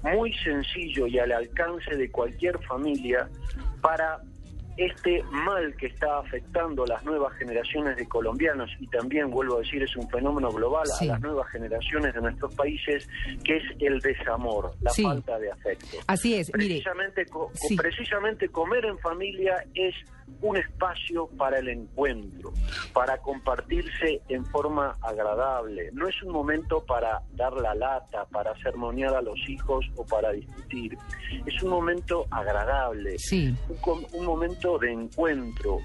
muy 0.03 0.33
sencillo 0.33 1.07
y 1.07 1.19
al 1.19 1.31
alcance 1.31 1.95
de 1.95 2.11
cualquier 2.11 2.59
familia 2.59 3.29
para 3.81 4.21
este 4.77 5.23
mal 5.31 5.75
que 5.77 5.87
está 5.87 6.17
afectando 6.19 6.83
a 6.83 6.87
las 6.87 7.03
nuevas 7.05 7.33
generaciones 7.37 7.95
de 7.97 8.07
colombianos 8.07 8.69
y 8.79 8.87
también, 8.87 9.29
vuelvo 9.29 9.57
a 9.57 9.59
decir, 9.59 9.83
es 9.83 9.95
un 9.95 10.09
fenómeno 10.09 10.51
global 10.51 10.85
Sí. 10.99 11.07
a 11.07 11.13
las 11.13 11.21
nuevas 11.21 11.47
generaciones 11.51 12.13
de 12.13 12.21
nuestros 12.21 12.53
países, 12.55 13.07
que 13.43 13.57
es 13.57 13.63
el 13.79 13.99
desamor, 13.99 14.71
la 14.81 14.89
Sí. 14.91 15.03
falta 15.03 15.37
de 15.39 15.51
afecto. 15.51 15.97
Así 16.07 16.35
es, 16.35 16.51
mire. 16.55 16.67
Precisamente, 16.75 17.25
co- 17.27 17.51
Sí. 17.53 17.75
precisamente 17.75 18.49
comer 18.49 18.85
en 18.85 18.97
familia 18.99 19.63
es 19.75 19.93
un 20.41 20.57
espacio 20.57 21.27
para 21.37 21.59
el 21.59 21.69
encuentro, 21.69 22.51
para 22.93 23.17
compartirse 23.17 24.21
en 24.29 24.45
forma 24.45 24.95
agradable. 25.01 25.89
No 25.93 26.07
es 26.07 26.21
un 26.23 26.31
momento 26.33 26.83
para 26.85 27.21
dar 27.33 27.53
la 27.53 27.73
lata, 27.75 28.25
para 28.25 28.55
sermonear 28.61 29.15
a 29.15 29.21
los 29.21 29.37
hijos 29.47 29.85
o 29.95 30.05
para 30.05 30.31
discutir. 30.31 30.97
Es 31.45 31.61
un 31.63 31.69
momento 31.69 32.25
agradable, 32.31 33.17
Sí. 33.19 33.53
un, 33.85 34.05
un 34.13 34.25
momento 34.25 34.77
de 34.79 34.91
encuentro 34.91 35.77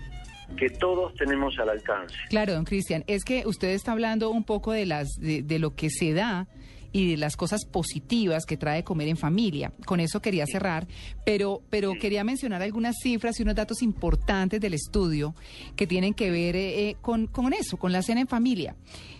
que 0.56 0.70
todos 0.70 1.14
tenemos 1.14 1.58
al 1.58 1.68
alcance. 1.68 2.14
Claro, 2.30 2.54
don 2.54 2.64
Cristian, 2.64 3.04
es 3.06 3.22
que 3.24 3.42
usted 3.46 3.68
está 3.68 3.92
hablando 3.92 4.30
un 4.30 4.44
poco 4.44 4.72
de 4.72 4.86
las 4.86 5.08
de, 5.20 5.42
de 5.42 5.58
lo 5.58 5.74
que 5.74 5.90
se 5.90 6.14
da 6.14 6.46
y 6.92 7.10
de 7.10 7.16
las 7.16 7.36
cosas 7.36 7.64
positivas 7.64 8.46
que 8.46 8.56
trae 8.56 8.84
comer 8.84 9.08
en 9.08 9.16
familia. 9.16 9.72
Con 9.86 10.00
eso 10.00 10.20
quería 10.20 10.46
cerrar, 10.46 10.86
pero 11.24 11.62
pero 11.70 11.92
quería 12.00 12.24
mencionar 12.24 12.62
algunas 12.62 12.96
cifras 13.02 13.38
y 13.38 13.42
unos 13.42 13.54
datos 13.54 13.82
importantes 13.82 14.60
del 14.60 14.74
estudio 14.74 15.34
que 15.76 15.86
tienen 15.86 16.14
que 16.14 16.30
ver 16.30 16.56
eh, 16.56 16.90
eh, 16.90 16.96
con, 17.00 17.26
con 17.26 17.52
eso, 17.52 17.76
con 17.76 17.92
la 17.92 18.02
cena 18.02 18.20
en 18.20 18.28
familia. 18.28 18.76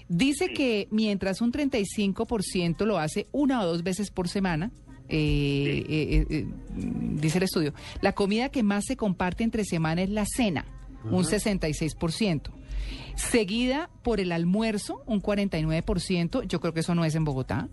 Dice 0.08 0.52
que 0.54 0.88
mientras 0.90 1.40
un 1.42 1.52
35% 1.52 2.86
lo 2.86 2.98
hace 2.98 3.26
una 3.30 3.60
o 3.62 3.66
dos 3.66 3.82
veces 3.82 4.10
por 4.10 4.28
semana, 4.28 4.72
eh, 5.10 5.84
eh, 5.88 6.26
eh, 6.28 6.44
mm, 6.44 7.18
dice 7.18 7.38
el 7.38 7.44
estudio, 7.44 7.72
la 8.02 8.12
comida 8.12 8.50
que 8.50 8.62
más 8.62 8.84
se 8.86 8.96
comparte 8.96 9.42
entre 9.42 9.64
semana 9.64 10.02
es 10.02 10.10
la 10.10 10.26
cena, 10.26 10.66
un 11.04 11.24
66%. 11.24 12.50
Seguida 13.16 13.90
por 14.02 14.20
el 14.20 14.32
almuerzo, 14.32 15.02
un 15.06 15.22
49%, 15.22 16.46
yo 16.46 16.60
creo 16.60 16.72
que 16.72 16.80
eso 16.80 16.94
no 16.94 17.04
es 17.04 17.14
en 17.14 17.24
Bogotá, 17.24 17.68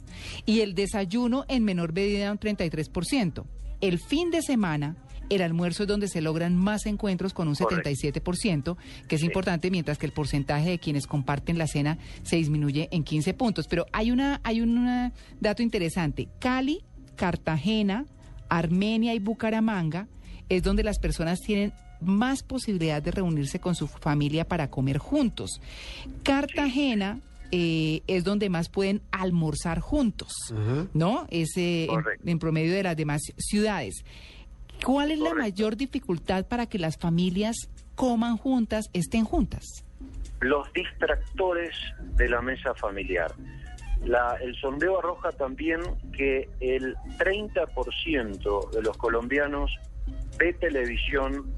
y 0.45 0.62
el 0.62 0.75
desayuno 0.75 1.45
en 1.48 1.63
menor 1.63 1.93
medida, 1.93 2.31
un 2.31 2.39
33%. 2.39 3.45
El 3.81 4.00
fin 4.00 4.31
de 4.31 4.41
semana, 4.41 4.95
el 5.29 5.41
almuerzo 5.41 5.84
es 5.84 5.89
donde 5.89 6.07
se 6.07 6.22
logran 6.22 6.55
más 6.55 6.86
encuentros 6.86 7.34
con 7.34 7.48
un 7.48 7.55
Correcto. 7.55 7.89
77%, 7.89 8.77
que 9.07 9.15
es 9.15 9.24
importante, 9.24 9.72
mientras 9.72 9.98
que 9.98 10.05
el 10.05 10.12
porcentaje 10.12 10.69
de 10.69 10.79
quienes 10.79 11.07
comparten 11.07 11.57
la 11.57 11.67
cena 11.67 11.98
se 12.24 12.36
disminuye 12.36 12.88
en 12.91 13.03
15 13.03 13.34
puntos. 13.34 13.67
Pero 13.67 13.86
hay 13.91 14.12
una, 14.12 14.41
hay 14.43 14.62
un 14.62 15.12
dato 15.39 15.63
interesante. 15.63 16.27
Cali, 16.39 16.84
Cartagena, 17.15 18.05
Armenia 18.50 19.13
y 19.13 19.19
Bucaramanga 19.19 20.07
es 20.50 20.63
donde 20.63 20.84
las 20.84 21.00
personas 21.00 21.41
tienen 21.41 21.74
más 22.01 22.43
posibilidad 22.43 23.01
de 23.01 23.11
reunirse 23.11 23.59
con 23.59 23.75
su 23.75 23.87
familia 23.87 24.45
para 24.45 24.69
comer 24.69 24.97
juntos. 24.97 25.61
Cartagena 26.23 27.19
eh, 27.51 28.01
es 28.07 28.23
donde 28.23 28.49
más 28.49 28.69
pueden 28.69 29.01
almorzar 29.11 29.79
juntos. 29.79 30.33
¿no? 30.93 31.27
Es 31.29 31.55
eh, 31.57 31.87
en, 32.25 32.39
promedio 32.39 32.73
de 32.73 32.83
las 32.83 32.97
demás 32.97 33.21
ciudades. 33.37 34.03
¿Cuál 34.83 35.11
es 35.11 35.19
la 35.19 35.33
mayor 35.33 35.77
dificultad 35.77 36.45
para 36.45 36.65
que 36.65 36.79
las 36.79 36.97
familias 36.97 37.55
coman 37.95 38.37
juntas, 38.37 38.89
estén 38.93 39.23
juntas? 39.25 39.63
los 40.41 40.71
distractores 40.73 41.71
de 42.17 42.29
la 42.29 42.41
mesa 42.41 42.73
familiar. 42.75 43.33
La- 44.03 44.37
el 44.41 44.53
sondeo 44.55 44.99
arroja 44.99 45.31
también 45.31 45.79
que 46.15 46.49
el 46.59 46.95
30% 47.17 48.69
de 48.71 48.81
los 48.83 48.97
colombianos 48.97 49.71
ve 50.37 50.53
televisión 50.53 51.49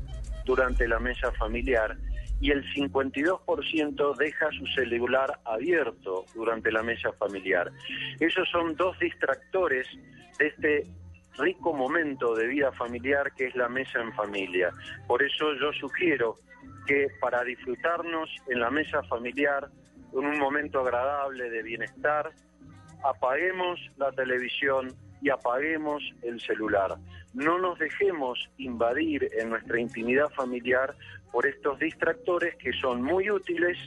durante 0.47 0.87
la 0.87 0.99
mesa 0.99 1.31
familiar 1.33 1.95
y 2.39 2.51
el 2.51 2.63
52% 2.73 4.15
deja 4.15 4.51
su 4.51 4.65
celular 4.67 5.39
abierto 5.43 6.25
durante 6.33 6.71
la 6.71 6.81
mesa 6.81 7.11
familiar. 7.13 7.71
Esos 8.19 8.49
son 8.49 8.75
dos 8.75 8.97
distractores 8.99 9.87
de 10.39 10.47
este 10.47 10.83
rico 11.37 11.73
momento 11.73 12.33
de 12.35 12.47
vida 12.47 12.71
familiar 12.71 13.31
que 13.35 13.47
es 13.47 13.55
la 13.55 13.67
mesa 13.69 13.99
en 14.01 14.13
familia. 14.13 14.71
Por 15.07 15.21
eso 15.21 15.53
yo 15.59 15.73
sugiero 15.73 16.39
que 16.85 17.07
para 17.19 17.43
disfrutarnos 17.43 18.29
en 18.47 18.59
la 18.59 18.71
mesa 18.71 19.03
familiar, 19.03 19.67
en 20.13 20.25
un 20.25 20.39
momento 20.39 20.79
agradable 20.79 21.49
de 21.49 21.61
bienestar, 21.61 22.31
apaguemos 23.03 23.79
la 23.97 24.11
televisión 24.11 24.95
y 25.21 25.29
apaguemos 25.29 26.03
el 26.21 26.39
celular. 26.41 26.95
No 27.33 27.59
nos 27.59 27.77
dejemos 27.79 28.39
invadir 28.57 29.27
en 29.39 29.49
nuestra 29.49 29.79
intimidad 29.79 30.29
familiar 30.29 30.95
por 31.31 31.45
estos 31.45 31.79
distractores 31.79 32.55
que 32.55 32.71
son 32.73 33.01
muy 33.01 33.29
útiles, 33.29 33.77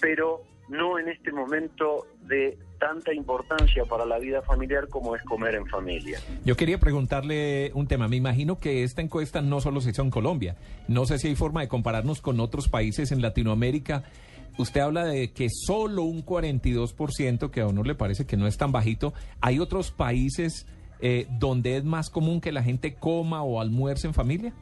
pero 0.00 0.42
no 0.68 0.98
en 0.98 1.08
este 1.08 1.32
momento 1.32 2.06
de 2.22 2.58
tanta 2.78 3.14
importancia 3.14 3.84
para 3.84 4.04
la 4.04 4.18
vida 4.18 4.42
familiar 4.42 4.88
como 4.88 5.14
es 5.14 5.22
comer 5.22 5.54
en 5.54 5.66
familia. 5.66 6.18
Yo 6.44 6.56
quería 6.56 6.78
preguntarle 6.78 7.70
un 7.74 7.86
tema. 7.86 8.08
Me 8.08 8.16
imagino 8.16 8.58
que 8.58 8.82
esta 8.82 9.02
encuesta 9.02 9.40
no 9.40 9.60
solo 9.60 9.80
se 9.80 9.90
hizo 9.90 10.02
en 10.02 10.10
Colombia. 10.10 10.56
No 10.88 11.06
sé 11.06 11.18
si 11.18 11.28
hay 11.28 11.36
forma 11.36 11.60
de 11.60 11.68
compararnos 11.68 12.20
con 12.20 12.40
otros 12.40 12.68
países 12.68 13.12
en 13.12 13.22
Latinoamérica. 13.22 14.02
Usted 14.58 14.80
habla 14.80 15.04
de 15.04 15.32
que 15.32 15.48
solo 15.50 16.02
un 16.02 16.24
42%, 16.24 17.50
que 17.50 17.60
a 17.60 17.66
uno 17.66 17.82
le 17.82 17.94
parece 17.94 18.26
que 18.26 18.36
no 18.36 18.46
es 18.46 18.58
tan 18.58 18.72
bajito. 18.72 19.12
¿Hay 19.40 19.58
otros 19.58 19.90
países 19.90 20.66
eh, 21.00 21.26
donde 21.38 21.76
es 21.76 21.84
más 21.84 22.10
común 22.10 22.40
que 22.40 22.52
la 22.52 22.62
gente 22.62 22.94
coma 22.94 23.42
o 23.42 23.60
almuerce 23.60 24.06
en 24.06 24.14
familia? 24.14 24.52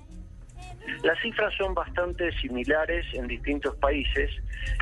Las 1.03 1.19
cifras 1.21 1.53
son 1.57 1.75
bastante 1.75 2.31
similares 2.41 3.07
en 3.15 3.27
distintos 3.27 3.75
países, 3.77 4.31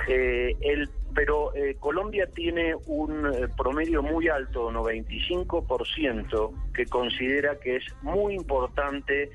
eh, 0.09 0.57
el, 0.61 0.89
pero 1.15 1.55
eh, 1.55 1.77
Colombia 1.79 2.29
tiene 2.35 2.75
un 2.87 3.27
eh, 3.27 3.49
promedio 3.57 4.03
muy 4.03 4.29
alto, 4.29 4.71
95%, 4.71 6.73
que 6.73 6.87
considera 6.87 7.59
que 7.59 7.77
es 7.77 7.85
muy 8.03 8.35
importante 8.35 9.31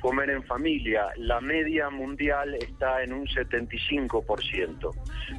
comer 0.00 0.30
en 0.30 0.42
familia. 0.44 1.08
La 1.16 1.40
media 1.40 1.90
mundial 1.90 2.54
está 2.54 3.02
en 3.02 3.12
un 3.12 3.26
75%. 3.26 4.90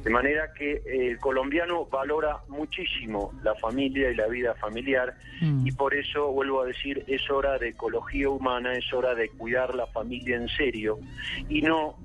De 0.02 0.10
manera 0.10 0.52
que 0.52 0.72
eh, 0.72 0.82
el 1.08 1.18
colombiano 1.18 1.86
valora 1.86 2.38
muchísimo 2.48 3.32
la 3.42 3.54
familia 3.56 4.10
y 4.10 4.14
la 4.14 4.26
vida 4.28 4.54
familiar 4.54 5.14
Mm. 5.40 5.66
y 5.66 5.72
por 5.72 5.94
eso, 5.94 6.32
vuelvo 6.32 6.62
a 6.62 6.66
decir, 6.66 7.04
es 7.06 7.30
hora 7.30 7.58
de 7.58 7.68
ecología 7.68 8.28
humana, 8.28 8.74
es 8.74 8.92
hora 8.92 9.14
de 9.14 9.28
cuidar 9.30 9.74
la 9.74 9.86
familia 9.86 10.36
en 10.36 10.48
serio 10.48 10.98
y 11.48 11.62
no 11.62 11.96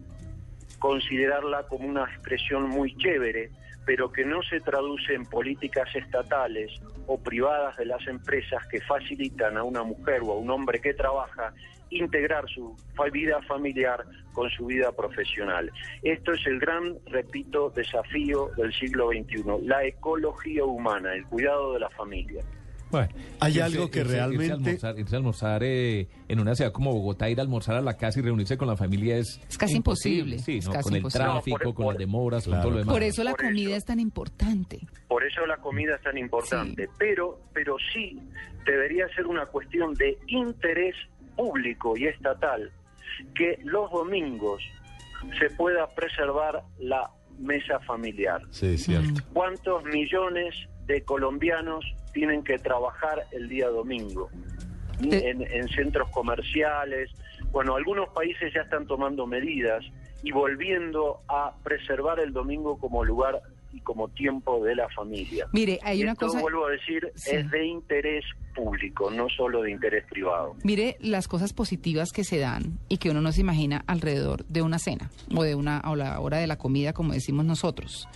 considerarla 0.79 1.63
como 1.63 1.87
una 1.87 2.03
expresión 2.03 2.69
muy 2.69 2.95
chévere, 2.97 3.49
pero 3.85 4.11
que 4.11 4.25
no 4.25 4.41
se 4.43 4.59
traduce 4.59 5.13
en 5.13 5.25
políticas 5.25 5.93
estatales 5.95 6.71
o 7.07 7.17
privadas 7.17 7.75
de 7.77 7.85
las 7.85 8.05
empresas 8.07 8.65
que 8.67 8.81
facilitan 8.81 9.57
a 9.57 9.63
una 9.63 9.83
mujer 9.83 10.21
o 10.23 10.33
a 10.33 10.37
un 10.37 10.49
hombre 10.49 10.79
que 10.79 10.93
trabaja 10.93 11.53
integrar 11.89 12.45
su 12.49 12.75
fa- 12.95 13.09
vida 13.11 13.41
familiar 13.47 14.03
con 14.33 14.49
su 14.51 14.65
vida 14.65 14.91
profesional. 14.91 15.71
Esto 16.01 16.33
es 16.33 16.45
el 16.47 16.59
gran, 16.59 16.95
repito, 17.07 17.69
desafío 17.75 18.49
del 18.57 18.73
siglo 18.73 19.09
XXI, 19.09 19.43
la 19.67 19.85
ecología 19.85 20.63
humana, 20.65 21.13
el 21.13 21.25
cuidado 21.25 21.73
de 21.73 21.79
la 21.79 21.89
familia. 21.91 22.43
Bueno, 22.91 23.07
Hay 23.39 23.53
irse- 23.53 23.61
algo 23.63 23.89
que 23.89 24.01
irse- 24.05 24.07
realmente- 24.11 24.43
Irse 24.45 24.51
a 24.53 24.55
almorzar, 24.91 24.99
irse 24.99 25.15
a 25.15 25.17
almorzar, 25.17 25.63
eh, 25.63 26.07
en 26.27 26.39
una 26.39 26.53
ciudad 26.53 26.71
como 26.71 26.93
Bogotá, 26.93 27.27
ir 27.27 27.39
a 27.39 27.41
almorzar 27.41 27.75
a 27.75 27.81
la 27.81 27.97
casa 27.97 28.19
y 28.19 28.21
reunirse 28.21 28.55
con 28.55 28.67
la 28.67 28.77
familia 28.77 29.17
es... 29.17 29.39
Es 29.49 29.57
casi 29.57 29.77
imposible, 29.77 30.37
Sí, 30.37 30.57
es 30.59 30.67
¿no? 30.67 30.73
casi 30.73 30.89
con 30.89 30.95
el 30.97 31.11
tráfico, 31.11 31.57
No, 31.57 31.63
por- 31.63 31.73
con 31.73 31.85
por- 31.85 31.93
las 31.95 31.99
demoras, 31.99 32.47
con 32.47 32.61
todo 32.61 32.69
lo 32.71 32.77
demás. 32.77 32.93
Por 32.93 33.01
eso 33.01 33.23
la 33.23 33.31
Por 33.31 33.45
comida 33.45 33.69
eso. 33.69 33.77
es 33.77 33.85
tan 33.85 33.99
importante. 33.99 34.79
Por 35.07 35.23
eso 35.25 35.43
la 35.47 35.57
comida 35.57 35.95
es 35.95 36.01
tan 36.03 36.19
importante, 36.19 36.87
pero, 36.99 37.39
pero 37.51 37.77
sí 37.93 38.19
debería 38.63 39.07
ser 39.15 39.25
una 39.25 39.47
cuestión 39.47 39.95
de 39.95 40.15
interés 40.27 40.95
público 41.35 41.95
y 41.97 42.05
estatal 42.05 42.71
que 43.35 43.59
los 43.63 43.91
domingos 43.91 44.61
se 45.39 45.49
pueda 45.51 45.87
preservar 45.95 46.63
la 46.79 47.09
mesa 47.39 47.79
familiar. 47.81 48.41
Sí, 48.51 48.77
cierto. 48.77 49.21
¿Cuántos 49.33 49.83
millones 49.85 50.53
de 50.85 51.03
colombianos 51.03 51.83
tienen 52.13 52.43
que 52.43 52.57
trabajar 52.59 53.23
el 53.31 53.47
día 53.49 53.67
domingo? 53.69 54.29
Te- 55.01 55.29
En, 55.29 55.41
en 55.41 55.67
centros 55.69 56.09
comerciales. 56.11 57.09
Bueno, 57.51 57.75
algunos 57.75 58.09
países 58.09 58.53
ya 58.53 58.61
están 58.61 58.85
tomando 58.87 59.25
medidas 59.27 59.83
y 60.23 60.31
volviendo 60.31 61.19
a 61.27 61.53
preservar 61.63 62.19
el 62.19 62.31
domingo 62.33 62.77
como 62.77 63.03
lugar 63.03 63.41
y 63.71 63.81
como 63.81 64.07
tiempo 64.09 64.63
de 64.63 64.75
la 64.75 64.87
familia. 64.89 65.47
Mire, 65.51 65.79
hay 65.83 65.99
Y 65.99 66.03
una 66.03 66.13
esto, 66.13 66.27
cosa... 66.27 66.41
vuelvo 66.41 66.67
a 66.67 66.71
decir, 66.71 67.11
Sí. 67.15 67.35
es 67.35 67.49
de 67.51 67.65
interés 67.65 68.23
público, 68.53 69.11
no 69.11 69.27
solo 69.29 69.61
de 69.63 69.71
interés 69.71 70.05
privado. 70.09 70.55
Mire 70.63 70.97
las 70.99 71.27
cosas 71.27 71.53
positivas 71.53 72.11
que 72.11 72.23
se 72.23 72.39
dan 72.39 72.79
y 72.87 72.97
que 72.97 73.09
uno 73.09 73.21
no 73.21 73.31
se 73.31 73.41
imagina 73.41 73.83
alrededor 73.87 74.45
de 74.47 74.61
una 74.61 74.79
cena 74.79 75.09
o 75.35 75.43
de 75.43 75.55
una 75.55 75.81
o 75.85 75.95
la 75.95 76.19
hora 76.19 76.37
de 76.37 76.47
la 76.47 76.57
comida, 76.57 76.93
como 76.93 77.13
decimos 77.13 77.45
nosotros. 77.45 78.07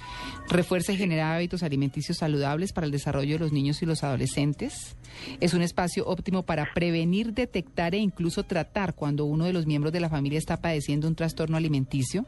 Refuerza 0.49 0.93
y 0.93 0.97
genera 0.97 1.35
hábitos 1.35 1.63
alimenticios 1.63 2.17
saludables 2.17 2.73
para 2.73 2.85
el 2.85 2.91
desarrollo 2.91 3.33
de 3.33 3.39
los 3.39 3.51
niños 3.51 3.81
y 3.81 3.85
los 3.85 4.03
adolescentes. 4.03 4.95
Es 5.39 5.53
un 5.53 5.61
espacio 5.61 6.05
óptimo 6.05 6.43
para 6.43 6.73
prevenir, 6.73 7.33
detectar 7.33 7.95
e 7.95 7.97
incluso 7.97 8.43
tratar 8.43 8.95
cuando 8.95 9.25
uno 9.25 9.45
de 9.45 9.53
los 9.53 9.65
miembros 9.65 9.93
de 9.93 9.99
la 9.99 10.09
familia 10.09 10.39
está 10.39 10.57
padeciendo 10.57 11.07
un 11.07 11.15
trastorno 11.15 11.57
alimenticio. 11.57 12.25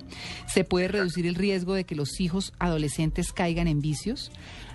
Se 0.48 0.64
puede 0.64 0.88
reducir 0.88 1.26
el 1.28 1.36
riesgo 1.36 1.74
de 1.74 1.84
que 1.84 1.96
los 1.96 2.20
hijos 2.20 2.54
adolescentes 2.60 3.32
caigan 3.32 3.68
en 3.68 3.80
vicios. 3.80 4.32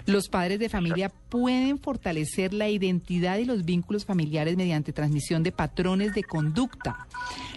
Los 0.06 0.28
padres 0.28 0.58
de 0.58 0.68
familia 0.68 1.08
pueden 1.08 1.78
fortalecer 1.78 2.52
la 2.52 2.68
identidad 2.68 3.38
y 3.38 3.46
los 3.46 3.64
vínculos 3.64 4.04
familiares 4.04 4.56
mediante 4.56 4.92
transmisión 4.92 5.42
de 5.42 5.52
patrones 5.52 6.12
de 6.12 6.22
conducta. 6.24 7.06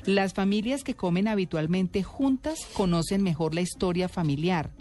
Las 0.05 0.33
familias 0.33 0.85
que 0.85 0.95
comen 0.95 1.27
habitualmente 1.27 2.03
juntas 2.03 2.65
conocen 2.73 3.21
mejor 3.21 3.53
la 3.53 3.61
historia 3.61 4.07
familiar. 4.07 4.71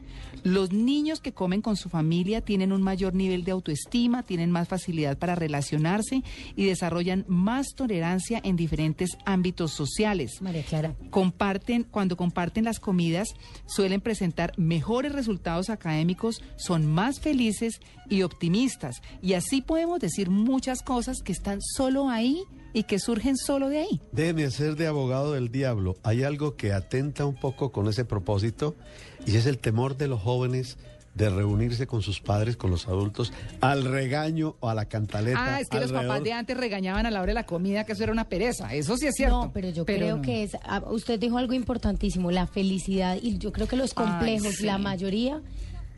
Los 0.42 0.72
niños 0.72 1.20
que 1.20 1.32
comen 1.32 1.62
con 1.62 1.76
su 1.76 1.88
familia 1.88 2.40
tienen 2.40 2.72
un 2.72 2.82
mayor 2.82 3.14
nivel 3.14 3.44
de 3.44 3.52
autoestima, 3.52 4.22
tienen 4.22 4.50
más 4.50 4.68
facilidad 4.68 5.18
para 5.18 5.34
relacionarse 5.34 6.22
y 6.54 6.66
desarrollan 6.66 7.24
más 7.26 7.74
tolerancia 7.74 8.40
en 8.44 8.56
diferentes 8.56 9.16
ámbitos 9.24 9.72
sociales. 9.72 10.40
María 10.40 10.62
Clara. 10.62 10.94
Comparten, 11.10 11.82
cuando 11.84 12.16
comparten 12.16 12.64
las 12.64 12.80
comidas, 12.80 13.28
suelen 13.66 14.00
presentar 14.00 14.52
mejores 14.56 15.12
resultados 15.12 15.70
académicos, 15.70 16.42
son 16.56 16.86
más 16.86 17.20
felices 17.20 17.80
y 18.08 18.22
optimistas. 18.22 19.02
Y 19.22 19.34
así 19.34 19.62
podemos 19.62 20.00
decir 20.00 20.30
muchas 20.30 20.82
cosas 20.82 21.22
que 21.22 21.32
están 21.32 21.60
solo 21.60 22.08
ahí 22.08 22.42
y 22.72 22.82
que 22.84 22.98
surgen 22.98 23.36
solo 23.36 23.70
de 23.70 23.78
ahí. 23.78 24.00
Déjeme 24.12 24.44
hacer 24.44 24.76
de 24.76 24.86
abogado 24.86 25.32
del 25.32 25.50
diablo. 25.50 25.96
Hay 26.02 26.24
algo 26.24 26.56
que 26.56 26.72
atenta 26.72 27.24
un 27.24 27.34
poco 27.34 27.72
con 27.72 27.88
ese 27.88 28.04
propósito 28.04 28.76
y 29.26 29.36
es 29.36 29.46
el 29.46 29.58
temor 29.58 29.96
de 29.96 30.08
los 30.08 30.22
jóvenes 30.22 30.78
de 31.14 31.30
reunirse 31.30 31.86
con 31.86 32.02
sus 32.02 32.20
padres, 32.20 32.56
con 32.56 32.70
los 32.70 32.88
adultos, 32.88 33.32
al 33.62 33.84
regaño 33.84 34.56
o 34.60 34.68
a 34.68 34.74
la 34.74 34.84
cantaleta. 34.84 35.56
Ah, 35.56 35.60
es 35.60 35.68
que 35.68 35.80
los 35.80 35.90
papás 35.90 36.04
alrededor. 36.04 36.24
de 36.24 36.32
antes 36.34 36.56
regañaban 36.58 37.06
a 37.06 37.10
la 37.10 37.20
hora 37.22 37.28
de 37.28 37.34
la 37.34 37.46
comida, 37.46 37.84
que 37.84 37.92
eso 37.92 38.02
era 38.02 38.12
una 38.12 38.28
pereza. 38.28 38.74
Eso 38.74 38.98
sí 38.98 39.06
es 39.06 39.14
cierto. 39.14 39.46
No, 39.46 39.52
pero 39.52 39.70
yo 39.70 39.86
creo 39.86 40.16
no. 40.16 40.22
que 40.22 40.42
es, 40.42 40.56
ah, 40.62 40.82
usted 40.90 41.18
dijo 41.18 41.38
algo 41.38 41.54
importantísimo, 41.54 42.30
la 42.30 42.46
felicidad 42.46 43.16
y 43.20 43.38
yo 43.38 43.50
creo 43.50 43.66
que 43.66 43.76
los 43.76 43.92
Ay, 43.96 44.04
complejos, 44.04 44.56
sí. 44.56 44.66
la 44.66 44.76
mayoría 44.76 45.40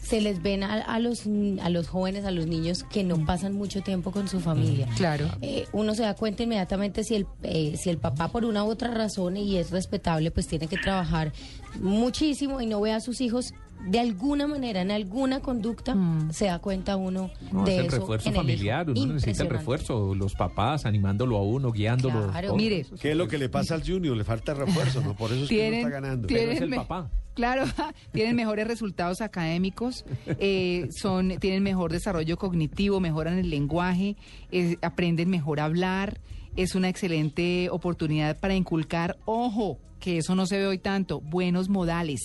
se 0.00 0.20
les 0.20 0.40
ven 0.42 0.62
a, 0.62 0.74
a 0.82 0.98
los 1.00 1.24
a 1.60 1.70
los 1.70 1.88
jóvenes, 1.88 2.24
a 2.24 2.30
los 2.30 2.46
niños 2.46 2.84
que 2.84 3.04
no 3.04 3.24
pasan 3.26 3.52
mucho 3.54 3.80
tiempo 3.82 4.10
con 4.12 4.28
su 4.28 4.40
familia. 4.40 4.86
Claro. 4.96 5.26
Eh, 5.42 5.66
uno 5.72 5.94
se 5.94 6.02
da 6.02 6.14
cuenta 6.14 6.44
inmediatamente 6.44 7.04
si 7.04 7.14
el 7.16 7.26
eh, 7.42 7.76
si 7.76 7.90
el 7.90 7.98
papá 7.98 8.28
por 8.28 8.44
una 8.44 8.64
u 8.64 8.68
otra 8.70 8.90
razón 8.92 9.36
y 9.36 9.56
es 9.56 9.70
respetable, 9.70 10.30
pues 10.30 10.46
tiene 10.46 10.66
que 10.68 10.76
trabajar 10.78 11.32
muchísimo 11.80 12.60
y 12.60 12.66
no 12.66 12.80
ve 12.80 12.92
a 12.92 13.00
sus 13.00 13.20
hijos 13.20 13.52
de 13.86 14.00
alguna 14.00 14.48
manera, 14.48 14.80
en 14.80 14.90
alguna 14.90 15.38
conducta, 15.38 15.96
se 16.32 16.46
da 16.46 16.58
cuenta 16.58 16.96
uno 16.96 17.30
No, 17.52 17.62
de 17.64 17.74
es 17.74 17.78
el 17.82 17.86
eso. 17.86 17.96
refuerzo 18.00 18.28
en 18.28 18.34
el 18.34 18.40
hijo. 18.40 18.42
familiar, 18.42 18.90
uno 18.90 19.14
necesita 19.14 19.44
el 19.44 19.50
refuerzo, 19.50 20.14
los 20.16 20.34
papás 20.34 20.84
animándolo 20.84 21.36
a 21.36 21.42
uno, 21.44 21.70
guiándolo. 21.70 22.28
Claro. 22.32 22.56
Mire, 22.56 22.84
¿Qué 23.00 23.12
es 23.12 23.16
lo 23.16 23.28
que 23.28 23.38
le 23.38 23.48
pasa 23.48 23.76
al 23.76 23.86
Junior? 23.86 24.16
Le 24.16 24.24
falta 24.24 24.52
refuerzo, 24.52 25.00
¿no? 25.00 25.14
Por 25.14 25.30
eso 25.32 25.44
es 25.44 25.48
que 25.48 25.70
no 25.70 25.76
está 25.76 25.88
ganando. 25.90 26.26
Pero 26.26 26.50
es 26.50 26.60
el 26.60 26.70
papá. 26.70 27.08
Claro, 27.38 27.66
tienen 28.12 28.34
mejores 28.34 28.66
resultados 28.66 29.20
académicos, 29.20 30.04
eh, 30.26 30.88
son, 30.90 31.38
tienen 31.38 31.62
mejor 31.62 31.92
desarrollo 31.92 32.36
cognitivo, 32.36 32.98
mejoran 32.98 33.38
el 33.38 33.48
lenguaje, 33.48 34.16
eh, 34.50 34.76
aprenden 34.82 35.30
mejor 35.30 35.60
a 35.60 35.66
hablar. 35.66 36.20
Es 36.56 36.74
una 36.74 36.88
excelente 36.88 37.70
oportunidad 37.70 38.40
para 38.40 38.56
inculcar, 38.56 39.18
ojo, 39.24 39.78
que 39.98 40.18
eso 40.18 40.34
no 40.34 40.46
se 40.46 40.58
ve 40.58 40.66
hoy 40.66 40.78
tanto, 40.78 41.20
buenos 41.20 41.68
modales, 41.68 42.20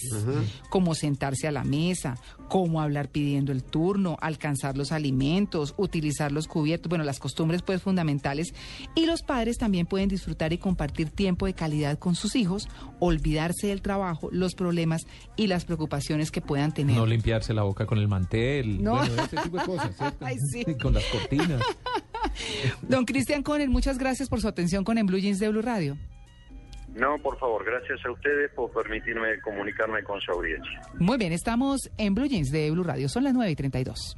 como 0.70 0.96
sentarse 0.96 1.48
a 1.48 1.52
la 1.52 1.64
mesa, 1.64 2.18
cómo 2.48 2.82
hablar 2.82 3.10
pidiendo 3.10 3.52
el 3.52 3.64
turno, 3.64 4.18
alcanzar 4.22 4.78
los 4.78 4.92
alimentos, 4.92 5.74
utilizar 5.78 6.32
los 6.32 6.48
cubiertos, 6.48 6.90
bueno, 6.90 7.04
las 7.04 7.20
costumbres 7.20 7.62
pues 7.62 7.82
fundamentales. 7.82 8.54
Y 8.96 9.06
los 9.06 9.24
padres 9.24 9.58
también 9.58 9.86
pueden 9.86 10.10
disfrutar 10.10 10.54
y 10.54 10.58
compartir 10.58 11.10
tiempo 11.10 11.46
de 11.46 11.54
calidad 11.54 11.98
con 11.98 12.16
sus 12.16 12.36
hijos, 12.36 12.68
olvidarse 13.00 13.68
del 13.68 13.82
trabajo, 13.82 14.30
los 14.32 14.54
problemas 14.54 15.03
y 15.36 15.48
las 15.48 15.66
preocupaciones 15.66 16.32
que 16.32 16.42
puedan 16.42 16.74
tener. 16.74 16.96
No 16.96 17.06
limpiarse 17.06 17.54
la 17.54 17.64
boca 17.64 17.86
con 17.86 17.98
el 17.98 18.08
mantel. 18.08 18.84
No. 18.84 18.98
Bueno, 18.98 19.24
ese 19.24 19.38
tipo 19.38 19.58
de 19.58 19.66
cosas, 19.66 19.96
¿cierto? 19.96 20.26
Ay, 20.26 20.38
sí. 20.52 20.66
Con 20.82 20.94
las 20.94 21.04
cortinas. 21.06 21.62
Don 22.82 23.06
Cristian 23.06 23.44
Conner, 23.44 23.70
muchas 23.70 23.98
gracias 23.98 24.30
por 24.30 24.42
su 24.42 24.48
atención 24.48 24.84
con 24.84 24.98
En 24.98 25.06
Blue 25.06 25.20
Jeans 25.20 25.40
de 25.40 25.50
Blue 25.50 25.62
Radio. 25.62 25.98
No, 26.96 27.18
por 27.22 27.38
favor, 27.40 27.66
gracias 27.66 28.00
a 28.06 28.12
ustedes 28.12 28.52
por 28.54 28.72
permitirme 28.72 29.40
comunicarme 29.42 30.04
con 30.04 30.22
su 30.22 30.32
audiencia. 30.32 30.82
Muy 31.00 31.18
bien, 31.18 31.34
estamos 31.34 31.90
en 31.98 32.14
Blue 32.14 32.28
Jeans 32.28 32.52
de 32.52 32.70
Blue 32.72 32.84
Radio. 32.84 33.10
Son 33.10 33.24
las 33.24 33.34
9 33.34 33.52
y 33.52 33.56
32. 33.56 34.16